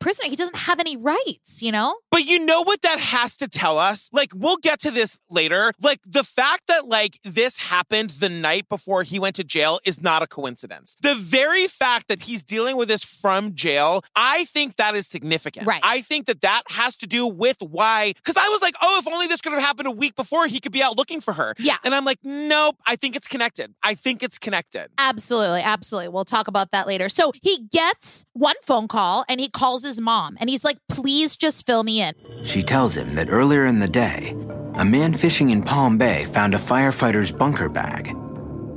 [0.02, 0.30] prisoner.
[0.30, 1.96] He doesn't have any rights, you know?
[2.10, 4.10] But you know what that has to tell us?
[4.12, 5.72] Like, we'll get to this later.
[5.82, 10.02] Like, the fact that, like, this happened the night before he went to jail is
[10.02, 10.98] not a coincidence.
[11.02, 15.68] The very fact that he's dealing with this from jail, I think that is significant.
[15.68, 15.82] Right.
[15.84, 19.08] I think that that has to do with why, because I was like, oh, if
[19.08, 21.54] only this could have happened a week before, he could be out looking for her.
[21.60, 21.78] Yeah.
[21.84, 23.74] And I'm like, nope, I think it's connected.
[23.84, 24.90] I think it's connected.
[24.98, 26.10] Absolutely, absolutely.
[26.10, 27.08] We'll talk about that later.
[27.08, 31.36] So he gets one phone call and he calls his mom and he's like, please
[31.36, 32.14] just fill me in.
[32.44, 34.36] She tells him that earlier in the day,
[34.76, 38.16] a man fishing in Palm Bay found a firefighter's bunker bag.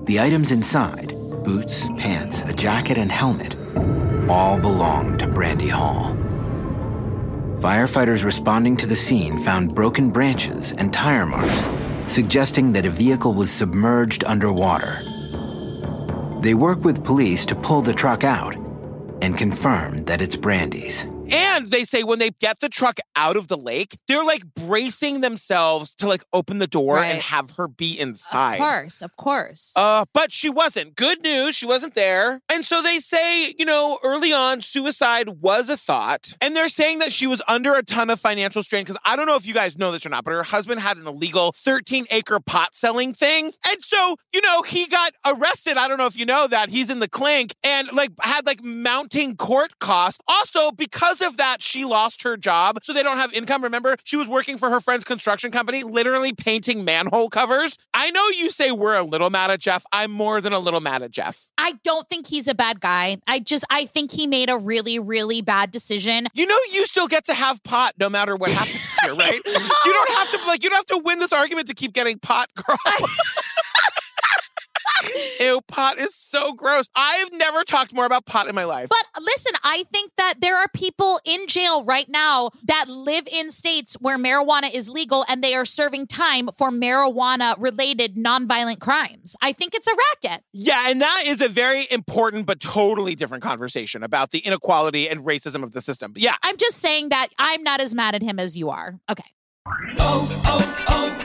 [0.07, 3.57] The items inside boots, pants, a jacket, and helmet
[4.29, 6.17] all belonged to Brandy Hall.
[7.59, 11.69] Firefighters responding to the scene found broken branches and tire marks,
[12.07, 15.03] suggesting that a vehicle was submerged underwater.
[16.41, 18.57] They work with police to pull the truck out
[19.23, 21.07] and confirm that it's Brandy's.
[21.31, 25.21] And they say when they get the truck out of the lake, they're like bracing
[25.21, 28.55] themselves to like open the door and have her be inside.
[28.55, 29.73] Of course, of course.
[29.77, 30.97] Uh, but she wasn't.
[30.97, 32.41] Good news, she wasn't there.
[32.51, 36.35] And so they say, you know, early on, suicide was a thought.
[36.41, 38.83] And they're saying that she was under a ton of financial strain.
[38.83, 40.97] Because I don't know if you guys know this or not, but her husband had
[40.97, 43.53] an illegal 13 acre pot selling thing.
[43.67, 45.77] And so, you know, he got arrested.
[45.77, 46.69] I don't know if you know that.
[46.69, 50.19] He's in the clink and like had like mounting court costs.
[50.29, 52.79] Also, because of that, she lost her job.
[52.83, 53.63] So they don't have income.
[53.63, 57.79] Remember, she was working for her friend's construction company, literally painting manhole covers.
[57.93, 59.85] I know you say we're a little mad at Jeff.
[59.93, 61.49] I'm more than a little mad at Jeff.
[61.59, 63.19] I don't think he's a bad guy.
[63.27, 66.27] I just I think he made a really really bad decision.
[66.35, 69.41] You know, you still get to have pot no matter what happens here, right?
[69.45, 72.19] You don't have to like you don't have to win this argument to keep getting
[72.19, 72.77] pot, girl.
[75.41, 76.89] Ew, pot is so gross.
[76.95, 78.89] I've never talked more about pot in my life.
[78.89, 83.51] But listen, I think that there are people in jail right now that live in
[83.51, 89.37] states where marijuana is legal and they are serving time for marijuana related nonviolent crimes.
[89.41, 90.45] I think it's a racket.
[90.53, 95.21] Yeah, and that is a very important but totally different conversation about the inequality and
[95.21, 96.13] racism of the system.
[96.13, 98.99] But yeah, I'm just saying that I'm not as mad at him as you are.
[99.11, 99.25] Okay.
[99.99, 101.25] Oh, oh, oh,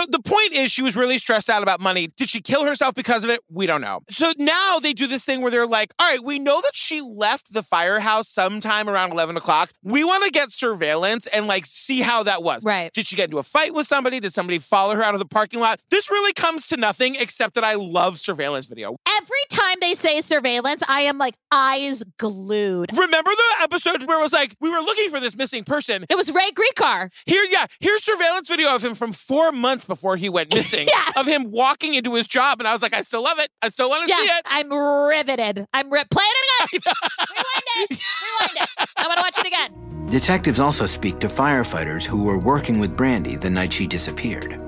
[0.00, 2.08] So the point is, she was really stressed out about money.
[2.16, 3.40] Did she kill herself because of it?
[3.50, 4.00] We don't know.
[4.08, 7.02] So now they do this thing where they're like, all right, we know that she
[7.02, 9.72] left the firehouse sometime around 11 o'clock.
[9.82, 12.64] We want to get surveillance and like see how that was.
[12.64, 12.90] Right.
[12.94, 14.20] Did she get into a fight with somebody?
[14.20, 15.80] Did somebody follow her out of the parking lot?
[15.90, 18.96] This really comes to nothing except that I love surveillance video.
[19.06, 22.88] Every time they say surveillance, I am like eyes glued.
[22.96, 26.06] Remember the episode where it was like, we were looking for this missing person?
[26.08, 27.10] It was Ray Greekar.
[27.26, 31.26] Here, yeah, here's surveillance video of him from four months before he went missing of
[31.26, 32.60] him walking into his job.
[32.60, 33.50] And I was like, I still love it.
[33.60, 34.42] I still want to Yes, see it.
[34.46, 35.66] I'm riveted.
[35.74, 36.80] I'm ri- play it again.
[37.30, 38.00] Rewind it.
[38.22, 38.88] Rewind it.
[38.96, 40.06] I want to watch it again.
[40.06, 44.58] Detectives also speak to firefighters who were working with Brandy the night she disappeared.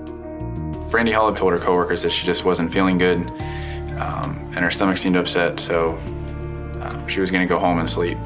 [0.90, 3.18] Brandy Hall told her coworkers that she just wasn't feeling good,
[3.98, 5.92] um, and her stomach seemed upset, so
[6.82, 8.18] um, she was going to go home and sleep.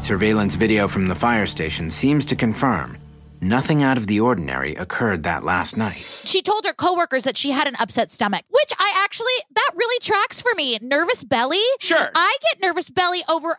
[0.00, 2.96] Surveillance video from the fire station seems to confirm
[3.40, 6.20] nothing out of the ordinary occurred that last night.
[6.24, 9.98] She told her coworkers that she had an upset stomach, which I actually, that really
[10.00, 10.78] tracks for me.
[10.82, 11.62] Nervous belly.
[11.80, 12.10] Sure.
[12.14, 13.58] I get nervous belly over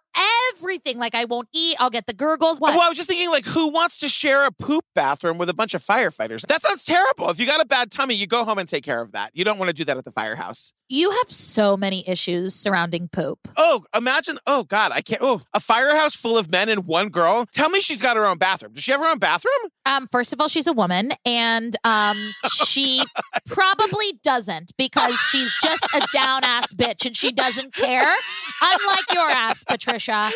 [0.54, 0.98] everything.
[0.98, 2.60] Like I won't eat, I'll get the gurgles.
[2.60, 2.74] What?
[2.74, 5.54] Well, I was just thinking, like, who wants to share a poop bathroom with a
[5.54, 6.46] bunch of firefighters?
[6.48, 7.30] That sounds terrible.
[7.30, 9.32] If you got a bad tummy, you go home and take care of that.
[9.34, 10.74] You don't want to do that at the firehouse.
[10.90, 13.48] You have so many issues surrounding poop.
[13.58, 14.38] Oh, imagine.
[14.48, 15.22] Oh, God, I can't.
[15.22, 17.46] Oh, a firehouse full of men and one girl.
[17.52, 18.74] Tell me she's got her own bathroom.
[18.74, 19.52] Does she have her own bathroom?
[19.86, 22.18] Um, first of all, she's a woman, and um,
[22.64, 23.04] she
[23.48, 28.14] probably doesn't because she's just a down ass bitch and she doesn't care.
[28.62, 30.32] Unlike your ass, Patricia.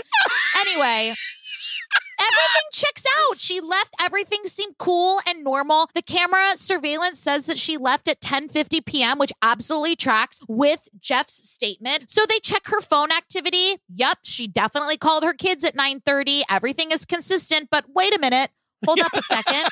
[0.59, 1.13] Anyway.
[2.21, 3.39] Everything checks out.
[3.39, 3.95] She left.
[3.99, 5.89] Everything seemed cool and normal.
[5.95, 11.49] The camera surveillance says that she left at 10:50 p.m., which absolutely tracks with Jeff's
[11.49, 12.11] statement.
[12.11, 13.77] So they check her phone activity.
[13.95, 16.43] Yep, she definitely called her kids at 9:30.
[16.47, 17.69] Everything is consistent.
[17.71, 18.51] But wait a minute.
[18.85, 19.69] Hold up a second.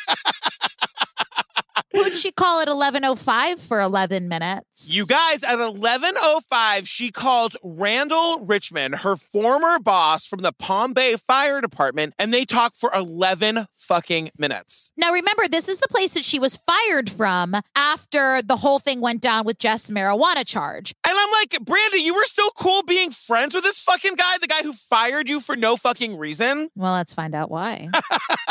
[1.91, 4.93] Who'd she call at 11:05 for 11 minutes?
[4.93, 11.15] You guys, at 11.05, she calls Randall Richmond, her former boss from the Palm Bay
[11.15, 14.91] Fire Department, and they talk for 11 fucking minutes.
[14.97, 19.01] Now, remember, this is the place that she was fired from after the whole thing
[19.01, 20.93] went down with Jeff's marijuana charge.
[21.07, 24.47] And I'm like, Brandy, you were so cool being friends with this fucking guy, the
[24.47, 26.69] guy who fired you for no fucking reason?
[26.75, 27.89] Well, let's find out why.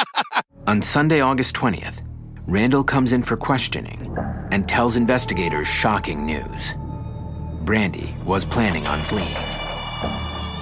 [0.67, 2.03] On Sunday, August 20th,
[2.49, 4.17] Randall comes in for questioning
[4.53, 6.75] and tells investigators shocking news.
[7.61, 9.45] Brandy was planning on fleeing.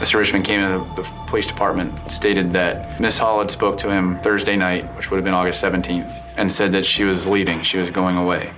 [0.00, 0.16] Mr.
[0.16, 4.56] Richmond came into the, police department, stated that Miss Hall had spoke to him Thursday
[4.56, 7.88] night, which would have been August 17th, and said that she was leaving, she was
[7.90, 8.48] going away.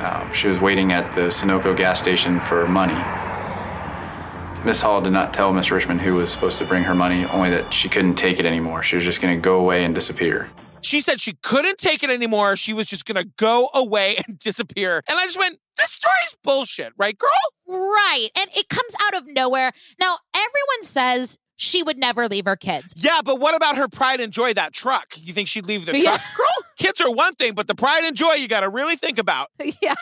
[0.00, 2.98] Um, she was waiting at the Sunoco gas station for money.
[4.64, 7.50] Miss Hall did not tell Miss Richmond who was supposed to bring her money, only
[7.50, 8.82] that she couldn't take it anymore.
[8.82, 10.50] She was just going to go away and disappear.
[10.82, 12.56] She said she couldn't take it anymore.
[12.56, 15.02] She was just going to go away and disappear.
[15.08, 17.30] And I just went, this story's bullshit, right, girl?
[17.66, 18.28] Right.
[18.38, 19.72] And it comes out of nowhere.
[20.00, 22.94] Now, everyone says she would never leave her kids.
[22.96, 25.14] Yeah, but what about her pride and joy, that truck?
[25.16, 26.10] You think she'd leave the Yeah.
[26.16, 26.20] truck?
[26.36, 26.46] Girl,
[26.78, 29.48] kids are one thing, but the pride and joy you got to really think about.
[29.82, 29.94] yeah.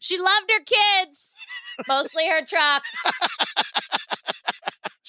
[0.00, 1.34] She loved her kids,
[1.88, 2.82] mostly her truck.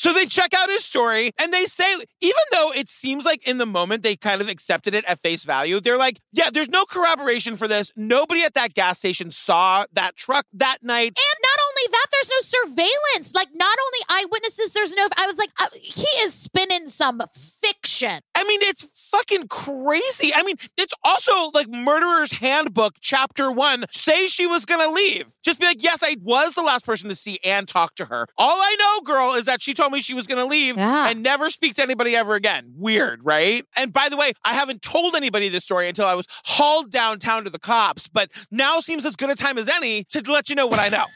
[0.01, 1.85] So they check out his story and they say,
[2.21, 5.43] even though it seems like in the moment they kind of accepted it at face
[5.43, 7.91] value, they're like, yeah, there's no corroboration for this.
[7.95, 11.09] Nobody at that gas station saw that truck that night.
[11.09, 12.41] And not only that, there's no
[12.75, 13.33] surveillance.
[13.33, 15.07] Like, not only eyewitnesses, there's no.
[15.17, 17.21] I was like, uh, he is spinning some
[17.61, 18.19] fiction.
[18.35, 20.31] I mean, it's fucking crazy.
[20.33, 23.85] I mean, it's also like Murderer's Handbook, Chapter One.
[23.91, 25.25] Say she was gonna leave.
[25.43, 28.25] Just be like, yes, I was the last person to see and talk to her.
[28.37, 31.09] All I know, girl, is that she told me she was gonna leave Yeah.
[31.09, 32.73] and never speak to anybody ever again.
[32.77, 33.65] Weird, right?
[33.75, 37.43] And by the way, I haven't told anybody this story until I was hauled downtown
[37.43, 40.55] to the cops, but now seems as good a time as any to let you
[40.55, 41.05] know what I know.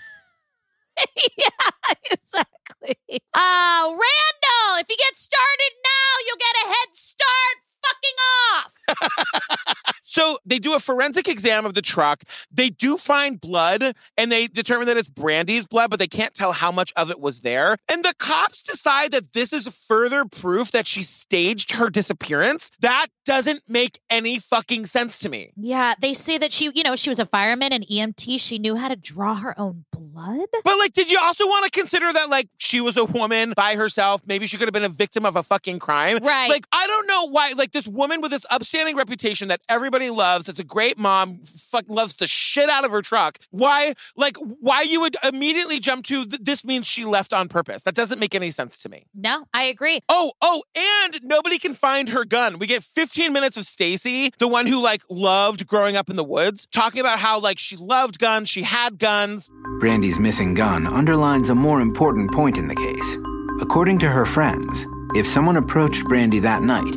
[1.37, 3.19] yeah, exactly.
[3.33, 8.17] Uh, Randall, if you get started now, you'll get a head start fucking
[8.55, 9.75] off.
[10.15, 12.23] So they do a forensic exam of the truck.
[12.49, 13.83] They do find blood
[14.17, 17.19] and they determine that it's Brandy's blood, but they can't tell how much of it
[17.19, 17.75] was there.
[17.91, 22.71] And the cops decide that this is further proof that she staged her disappearance.
[22.79, 25.51] That doesn't make any fucking sense to me.
[25.57, 28.39] Yeah, they say that she, you know, she was a fireman and EMT.
[28.39, 30.47] She knew how to draw her own blood.
[30.63, 33.75] But like, did you also want to consider that like she was a woman by
[33.75, 34.21] herself?
[34.25, 36.19] Maybe she could have been a victim of a fucking crime.
[36.21, 36.49] Right.
[36.49, 40.45] Like, I don't know why, like this woman with this upstanding reputation that everybody loves,
[40.45, 43.37] that's a great mom, fuck loves the shit out of her truck.
[43.51, 47.83] Why, like, why you would immediately jump to th- this means she left on purpose?
[47.83, 49.05] That doesn't make any sense to me.
[49.13, 49.99] No, I agree.
[50.07, 50.63] Oh, oh,
[51.03, 52.59] and nobody can find her gun.
[52.59, 56.23] We get 15 minutes of Stacy, the one who like loved growing up in the
[56.23, 59.49] woods, talking about how like she loved guns, she had guns.
[59.79, 63.17] Brandy's missing gun underlines a more important point in the case.
[63.59, 66.95] According to her friends, if someone approached Brandy that night,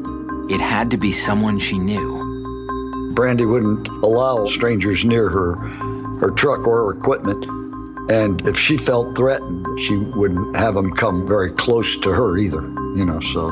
[0.49, 3.13] it had to be someone she knew.
[3.15, 5.57] Brandy wouldn't allow strangers near her,
[6.21, 7.45] her truck or her equipment.
[8.11, 12.63] And if she felt threatened, she wouldn't have them come very close to her either,
[12.97, 13.51] you know, so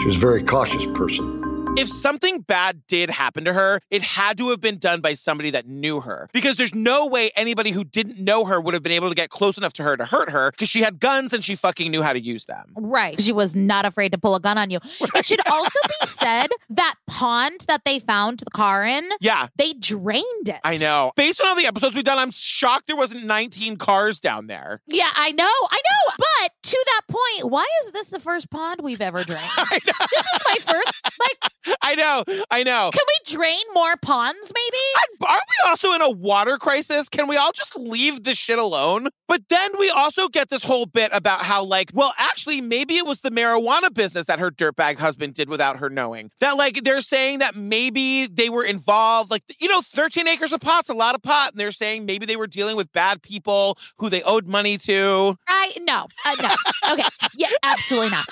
[0.00, 1.45] she was a very cautious person.
[1.76, 5.50] If something bad did happen to her, it had to have been done by somebody
[5.50, 6.28] that knew her.
[6.32, 9.30] Because there's no way anybody who didn't know her would have been able to get
[9.30, 12.02] close enough to her to hurt her because she had guns and she fucking knew
[12.02, 12.72] how to use them.
[12.76, 13.20] Right.
[13.20, 14.78] She was not afraid to pull a gun on you.
[15.16, 19.48] It should also be said that pond that they found the car in, Yeah.
[19.56, 20.60] they drained it.
[20.62, 21.12] I know.
[21.16, 24.82] Based on all the episodes we've done, I'm shocked there wasn't 19 cars down there.
[24.86, 26.14] Yeah, I know, I know.
[26.18, 29.42] But to that point, why is this the first pond we've ever drained?
[29.86, 30.92] This is my first.
[31.20, 31.52] Like,
[31.82, 32.24] I know.
[32.50, 32.90] I know.
[32.92, 34.52] can we drain more ponds?
[34.54, 35.28] Maybe.
[35.28, 37.08] Aren't we also in a water crisis?
[37.08, 39.08] Can we all just leave this shit alone?
[39.28, 43.06] But then we also get this whole bit about how, like, well, actually, maybe it
[43.06, 46.30] was the marijuana business that her dirtbag husband did without her knowing.
[46.40, 49.30] That, like, they're saying that maybe they were involved.
[49.30, 51.52] Like, you know, 13 acres of pot's a lot of pot.
[51.52, 55.36] And they're saying maybe they were dealing with bad people who they owed money to.
[55.48, 56.92] I no, uh, no.
[56.92, 58.26] Okay, yeah, absolutely not.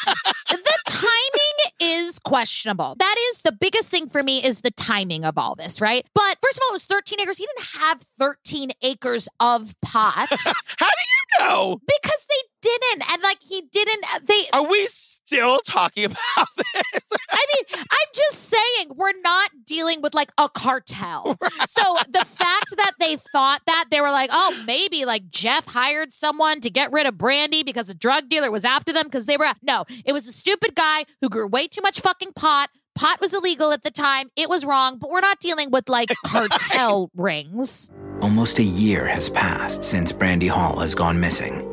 [1.84, 2.96] Is questionable.
[2.98, 6.06] That is the biggest thing for me is the timing of all this, right?
[6.14, 7.38] But first of all, it was 13 acres.
[7.38, 10.28] He didn't have 13 acres of pot.
[10.78, 11.04] How do
[11.40, 11.80] you know?
[11.86, 14.04] Because they didn't, and like he didn't.
[14.14, 17.18] Uh, they Are we still talking about this?
[17.30, 21.36] I mean, I'm just saying we're not dealing with like a cartel.
[21.66, 26.12] So the fact that they thought that they were like, oh, maybe like Jeff hired
[26.12, 29.36] someone to get rid of Brandy because a drug dealer was after them because they
[29.36, 32.70] were no, it was a stupid guy who grew way too much fucking pot.
[32.94, 34.30] Pot was illegal at the time.
[34.36, 37.90] It was wrong, but we're not dealing with like cartel rings.
[38.22, 41.68] Almost a year has passed since Brandy Hall has gone missing.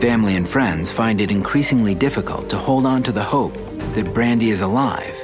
[0.00, 3.54] Family and friends find it increasingly difficult to hold on to the hope
[3.94, 5.16] that Brandy is alive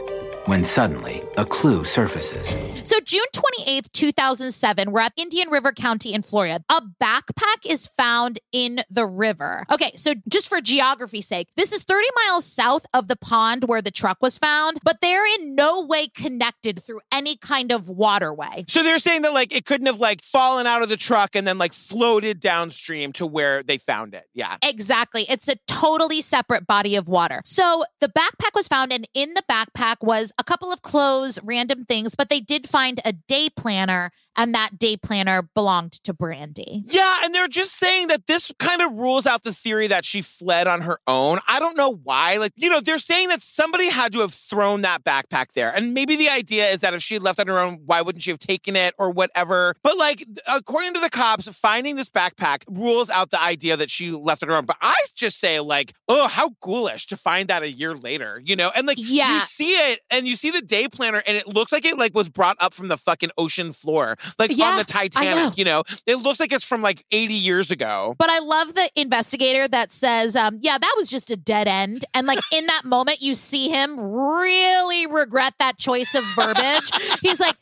[0.46, 2.56] when suddenly a clue surfaces.
[2.86, 6.64] So, June 28th, 2007, we're at Indian River County in Florida.
[6.68, 9.64] A backpack is found in the river.
[9.70, 13.82] Okay, so just for geography's sake, this is 30 miles south of the pond where
[13.82, 18.64] the truck was found, but they're in no way connected through any kind of waterway.
[18.68, 21.46] So they're saying that like it couldn't have like fallen out of the truck and
[21.46, 24.24] then like floated downstream to where they found it.
[24.34, 24.56] Yeah.
[24.62, 25.26] Exactly.
[25.28, 27.40] It's a totally separate body of water.
[27.44, 31.84] So the backpack was found, and in the backpack was a couple of clothes, random
[31.84, 34.10] things, but they did find a day planner,
[34.40, 36.82] and that day planner belonged to Brandy.
[36.86, 40.22] Yeah, and they're just saying that this kind of rules out the theory that she
[40.22, 41.40] fled on her own.
[41.46, 42.38] I don't know why.
[42.38, 45.70] Like, you know, they're saying that somebody had to have thrown that backpack there.
[45.74, 48.22] And maybe the idea is that if she had left on her own, why wouldn't
[48.22, 49.74] she have taken it or whatever?
[49.82, 54.10] But like, according to the cops, finding this backpack rules out the idea that she
[54.10, 54.64] left on her own.
[54.64, 58.56] But I just say, like, oh, how ghoulish to find that a year later, you
[58.56, 58.72] know?
[58.74, 59.34] And like, Yeah.
[59.34, 62.14] you see it and you see the day planner and it looks like it like
[62.14, 65.30] was brought up from the fucking ocean floor, like Yeah, on the I know.
[65.32, 65.82] Titanic, you know?
[66.06, 68.14] It looks like it's from like 80 years ago.
[68.18, 72.04] But I love the investigator that says, um, yeah, that was just a dead end.
[72.14, 76.90] And like in that moment, you see him really regret that choice of verbiage.
[77.22, 77.56] He's like,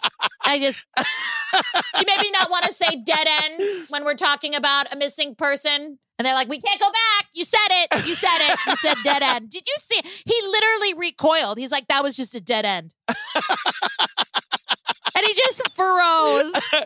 [0.44, 0.84] I just,
[1.54, 5.98] you maybe not want to say dead end when we're talking about a missing person.
[6.18, 7.28] And they're like, we can't go back.
[7.32, 8.06] You said it.
[8.06, 8.58] You said it.
[8.66, 9.50] You said dead end.
[9.50, 10.00] Did you see?
[10.24, 11.58] He literally recoiled.
[11.58, 12.92] He's like, that was just a dead end.
[15.18, 16.52] And he just furrows.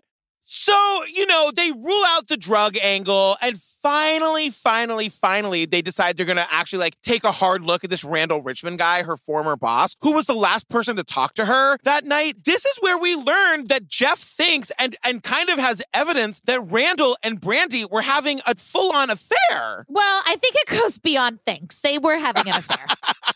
[0.55, 6.19] So, you know, they rule out the drug angle and finally, finally, finally, they decide
[6.19, 9.17] they're going to actually like take a hard look at this Randall Richmond guy, her
[9.17, 12.45] former boss, who was the last person to talk to her that night.
[12.45, 16.61] This is where we learned that Jeff thinks and and kind of has evidence that
[16.71, 19.87] Randall and Brandy were having a full-on affair.
[19.89, 21.81] Well, I think it goes beyond thinks.
[21.81, 22.87] They were having an affair.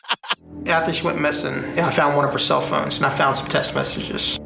[0.66, 3.46] After she went missing, I found one of her cell phones and I found some
[3.46, 4.38] text messages.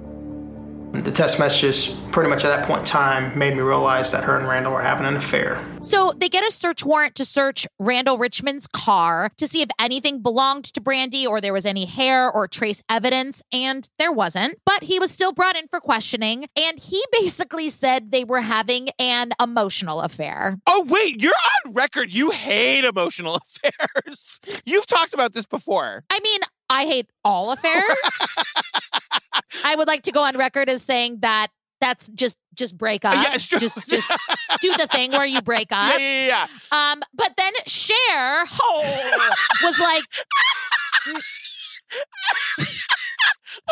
[1.03, 4.37] The text messages, pretty much at that point in time, made me realize that her
[4.37, 5.65] and Randall were having an affair.
[5.81, 10.21] So they get a search warrant to search Randall Richmond's car to see if anything
[10.21, 14.59] belonged to Brandy or there was any hair or trace evidence, and there wasn't.
[14.67, 18.91] But he was still brought in for questioning, and he basically said they were having
[18.99, 20.59] an emotional affair.
[20.67, 21.33] Oh, wait, you're
[21.65, 22.13] on record.
[22.13, 24.39] You hate emotional affairs.
[24.67, 26.05] You've talked about this before.
[26.11, 26.41] I mean,
[26.71, 27.85] I hate all affairs.
[29.65, 31.49] I would like to go on record as saying that
[31.81, 33.15] that's just just break up.
[33.15, 33.59] Yeah, sure.
[33.59, 34.11] Just just
[34.61, 35.99] do the thing where you break Yeah, up.
[36.01, 36.27] yeah,
[36.73, 36.93] yeah.
[36.93, 39.19] Um, but then Cher oh,
[39.63, 40.05] was like,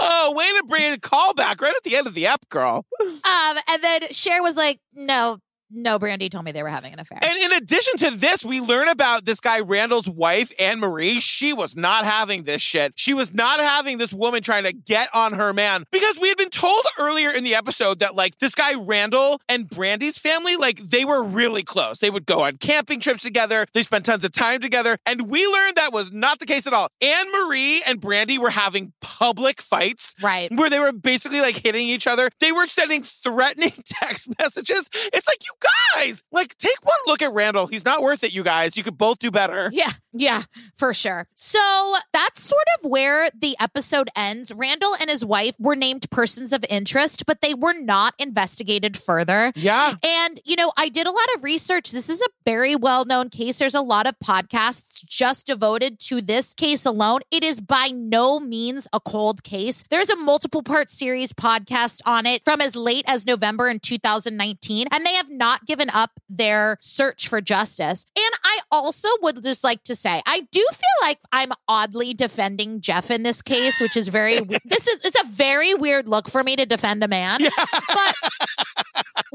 [0.01, 2.85] Oh, way to bring a callback right at the end of the app, girl.
[3.01, 5.39] um, and then Cher was like, no,
[5.71, 7.19] No, Brandy told me they were having an affair.
[7.21, 11.21] And in addition to this, we learn about this guy Randall's wife, Anne Marie.
[11.21, 12.95] She was not having this shit.
[12.97, 16.39] She was not having this woman trying to get on her man because we had
[16.39, 20.79] been told earlier in the episode that like this guy Randall and Brandy's family, like
[20.79, 21.99] they were really close.
[21.99, 23.67] They would go on camping trips together.
[23.75, 24.97] They spent tons of time together.
[25.05, 26.89] And we learned that was not the case at all.
[27.03, 30.15] Anne Marie and Brandy were having public fights.
[30.23, 30.51] Right.
[30.55, 32.31] Where they were basically like hitting each other.
[32.41, 34.89] They were sending threatening text messages.
[35.13, 35.53] It's like, you
[35.95, 37.67] guys, like take one look at Randall.
[37.67, 38.77] He's not worth it, you guys.
[38.77, 39.71] You could both do better.
[39.73, 40.43] Yeah, yeah,
[40.77, 41.27] for sure.
[41.35, 44.53] So that's sort of where the episode ends.
[44.55, 49.53] Randall and his wife were named persons of interest, but they were not investigated further.
[49.55, 49.97] Yeah.
[50.05, 51.91] And, you know, I did a lot of research.
[51.93, 53.59] This is a very well known case.
[53.59, 57.21] There's a lot of podcasts just devoted to this case alone.
[57.31, 59.85] It is by no means a cold case.
[59.91, 64.89] There's a multiple part series podcast on it from as late as November in 2019,
[64.91, 68.05] and they have not given up their search for justice.
[68.17, 72.81] And I also would just like to say, I do feel like I'm oddly defending
[72.81, 74.33] Jeff in this case, which is very,
[74.65, 77.41] this is, it's a very weird look for me to defend a man.
[77.89, 78.15] But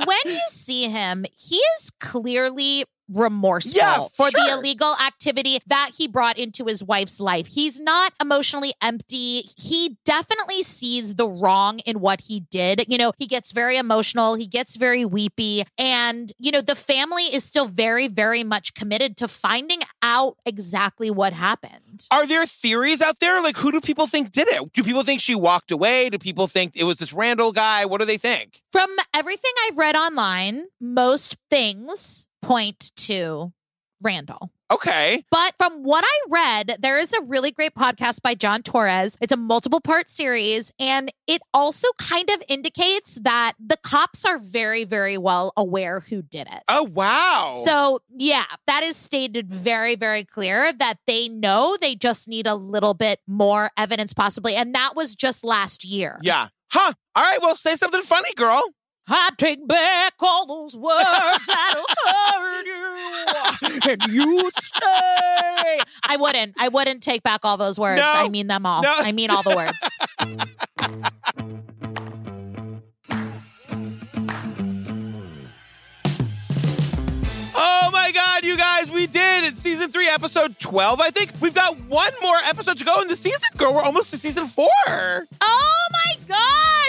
[0.06, 6.08] when you see him, he is clearly remorseful Yeah, for the illegal activity that he
[6.08, 7.48] brought into his wife's life.
[7.48, 9.44] He's not emotionally empty.
[9.58, 12.86] He definitely sees the wrong in what he did.
[12.88, 17.24] You know, he gets very emotional, he gets very weepy, and you know, the family
[17.24, 22.08] is still very very much committed to finding out exactly what happened.
[22.12, 23.42] Are there theories out there?
[23.42, 24.74] Like, who do people think did it?
[24.74, 26.10] Do people think she walked away?
[26.10, 27.86] Do people think it was this Randall guy?
[27.86, 28.62] What do they think?
[28.72, 33.52] From everything I've read online, most things point to
[34.02, 34.52] Randall.
[34.70, 35.24] Okay.
[35.30, 39.16] But from what I read, there is a really great podcast by John Torres.
[39.22, 44.40] It's a multiple part series, and it also kind of indicates that the cops are
[44.40, 46.64] very, very well aware who did it.
[46.68, 47.54] Oh, wow.
[47.64, 52.56] So, yeah, that is stated very, very clear that they know they just need a
[52.56, 54.56] little bit more evidence, possibly.
[54.56, 56.20] And that was just last year.
[56.24, 56.48] Yeah.
[56.72, 56.94] Huh.
[57.16, 57.40] All right.
[57.42, 58.64] Well, say something funny, girl.
[59.08, 65.80] I take back all those words that hurt you, and you'd stay.
[66.04, 66.56] I wouldn't.
[66.58, 68.00] I wouldn't take back all those words.
[68.00, 68.08] No.
[68.08, 68.82] I mean them all.
[68.82, 68.94] No.
[68.96, 70.00] I mean all the words.
[77.56, 79.58] Oh my God, you guys, we did it.
[79.58, 81.32] Season three, episode 12, I think.
[81.40, 83.74] We've got one more episode to go in the season, girl.
[83.74, 84.68] We're almost to season four.
[84.88, 86.16] Oh my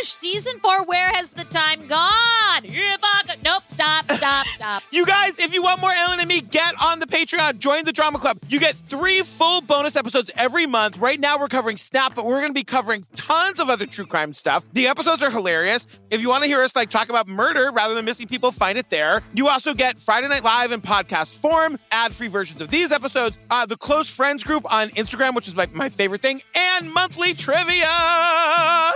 [0.09, 0.85] Season four.
[0.85, 2.65] Where has the time gone?
[2.65, 3.63] If I could, nope.
[3.69, 4.11] Stop.
[4.13, 4.47] Stop.
[4.47, 4.83] Stop.
[4.95, 7.59] You guys, if you want more Ellen and me, get on the Patreon.
[7.59, 8.39] Join the Drama Club.
[8.49, 10.99] You get three full bonus episodes every month.
[10.99, 14.07] Right now, we're covering Snap, but we're going to be covering tons of other true
[14.07, 14.65] crime stuff.
[14.73, 15.87] The episodes are hilarious.
[16.11, 18.79] If you want to hear us like talk about murder rather than missing people, find
[18.79, 19.23] it there.
[19.35, 23.67] You also get Friday Night Live in podcast form, ad-free versions of these episodes, uh,
[23.67, 27.91] the close friends group on Instagram, which is like my favorite thing, and monthly trivia.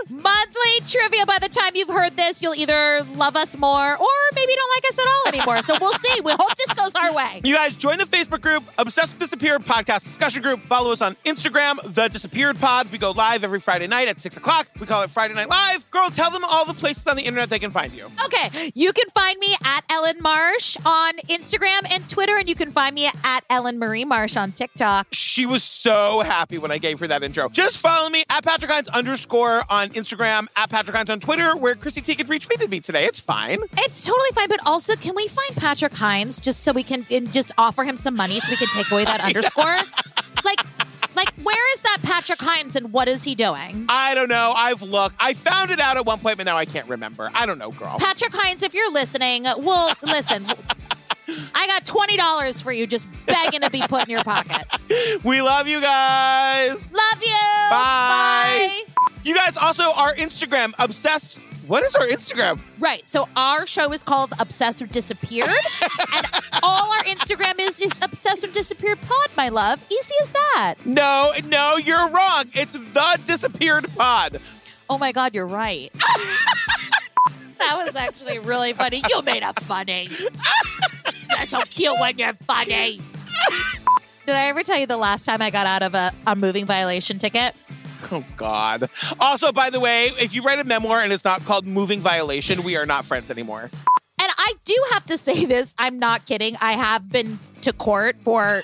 [0.08, 0.97] Monthly trivia.
[1.26, 4.70] By the time you've heard this, you'll either love us more or maybe you don't
[4.76, 5.62] like us at all anymore.
[5.62, 6.20] So we'll see.
[6.22, 7.40] We hope this goes our way.
[7.44, 10.62] You guys join the Facebook group, Obsessed with Disappeared podcast discussion group.
[10.62, 12.90] Follow us on Instagram, The Disappeared Pod.
[12.90, 14.68] We go live every Friday night at 6 o'clock.
[14.80, 15.88] We call it Friday Night Live.
[15.90, 18.06] Girl, tell them all the places on the internet they can find you.
[18.24, 22.72] Okay, you can find me at Ellen Marsh on Instagram and Twitter, and you can
[22.72, 25.08] find me at Ellen Marie Marsh on TikTok.
[25.12, 27.48] She was so happy when I gave her that intro.
[27.50, 31.74] Just follow me at Patrick Hinds underscore on Instagram, at Patrick Hinds on Twitter, where
[31.74, 33.04] Chrissy Teigen retweeted me today.
[33.04, 33.58] It's fine.
[33.76, 37.32] It's totally fine, but also, can we find Patrick Hinds just so we can and
[37.32, 39.76] just offer him some money so we can take away that underscore?
[40.44, 40.60] Like,
[41.14, 43.86] like where is that Patrick Hinds and what is he doing?
[43.88, 44.52] I don't know.
[44.56, 45.16] I've looked.
[45.18, 47.30] I found it out at one point, but now I can't remember.
[47.34, 47.96] I don't know, girl.
[47.98, 50.46] Patrick Hinds, if you're listening, well, listen.
[51.54, 54.64] I got twenty dollars for you, just begging to be put in your pocket.
[55.22, 56.90] We love you guys.
[56.92, 57.34] Love you.
[57.70, 58.84] Bye.
[59.24, 61.40] You guys also our Instagram obsessed.
[61.66, 62.60] What is our Instagram?
[62.78, 63.06] Right.
[63.06, 65.48] So our show is called Obsessed with Disappeared,
[66.14, 66.26] and
[66.62, 69.84] all our Instagram is is Obsessed with Disappeared Pod, my love.
[69.90, 70.76] Easy as that.
[70.86, 72.44] No, no, you're wrong.
[72.54, 74.40] It's the disappeared pod.
[74.88, 75.92] Oh my God, you're right.
[77.58, 79.02] that was actually really funny.
[79.10, 80.08] You made it funny.
[81.36, 83.00] You're so cute when you're funny.
[84.26, 86.64] Did I ever tell you the last time I got out of a, a moving
[86.64, 87.54] violation ticket?
[88.12, 88.88] Oh God.
[89.20, 92.62] Also, by the way, if you write a memoir and it's not called Moving Violation,
[92.62, 93.70] we are not friends anymore.
[94.20, 96.56] And I do have to say this, I'm not kidding.
[96.60, 98.62] I have been to court for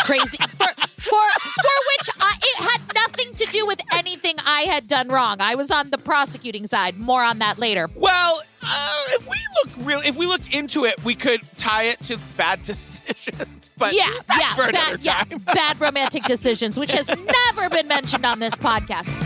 [0.00, 4.86] crazy for for for which I, it had nothing to do with anything I had
[4.86, 5.36] done wrong.
[5.40, 6.98] I was on the prosecuting side.
[6.98, 7.88] More on that later.
[7.94, 12.00] Well, uh, if we look real, if we look into it, we could tie it
[12.04, 13.70] to bad decisions.
[13.78, 15.24] But yeah, that's yeah, for another bad, yeah,
[15.54, 19.25] bad romantic decisions, which has never been mentioned on this podcast.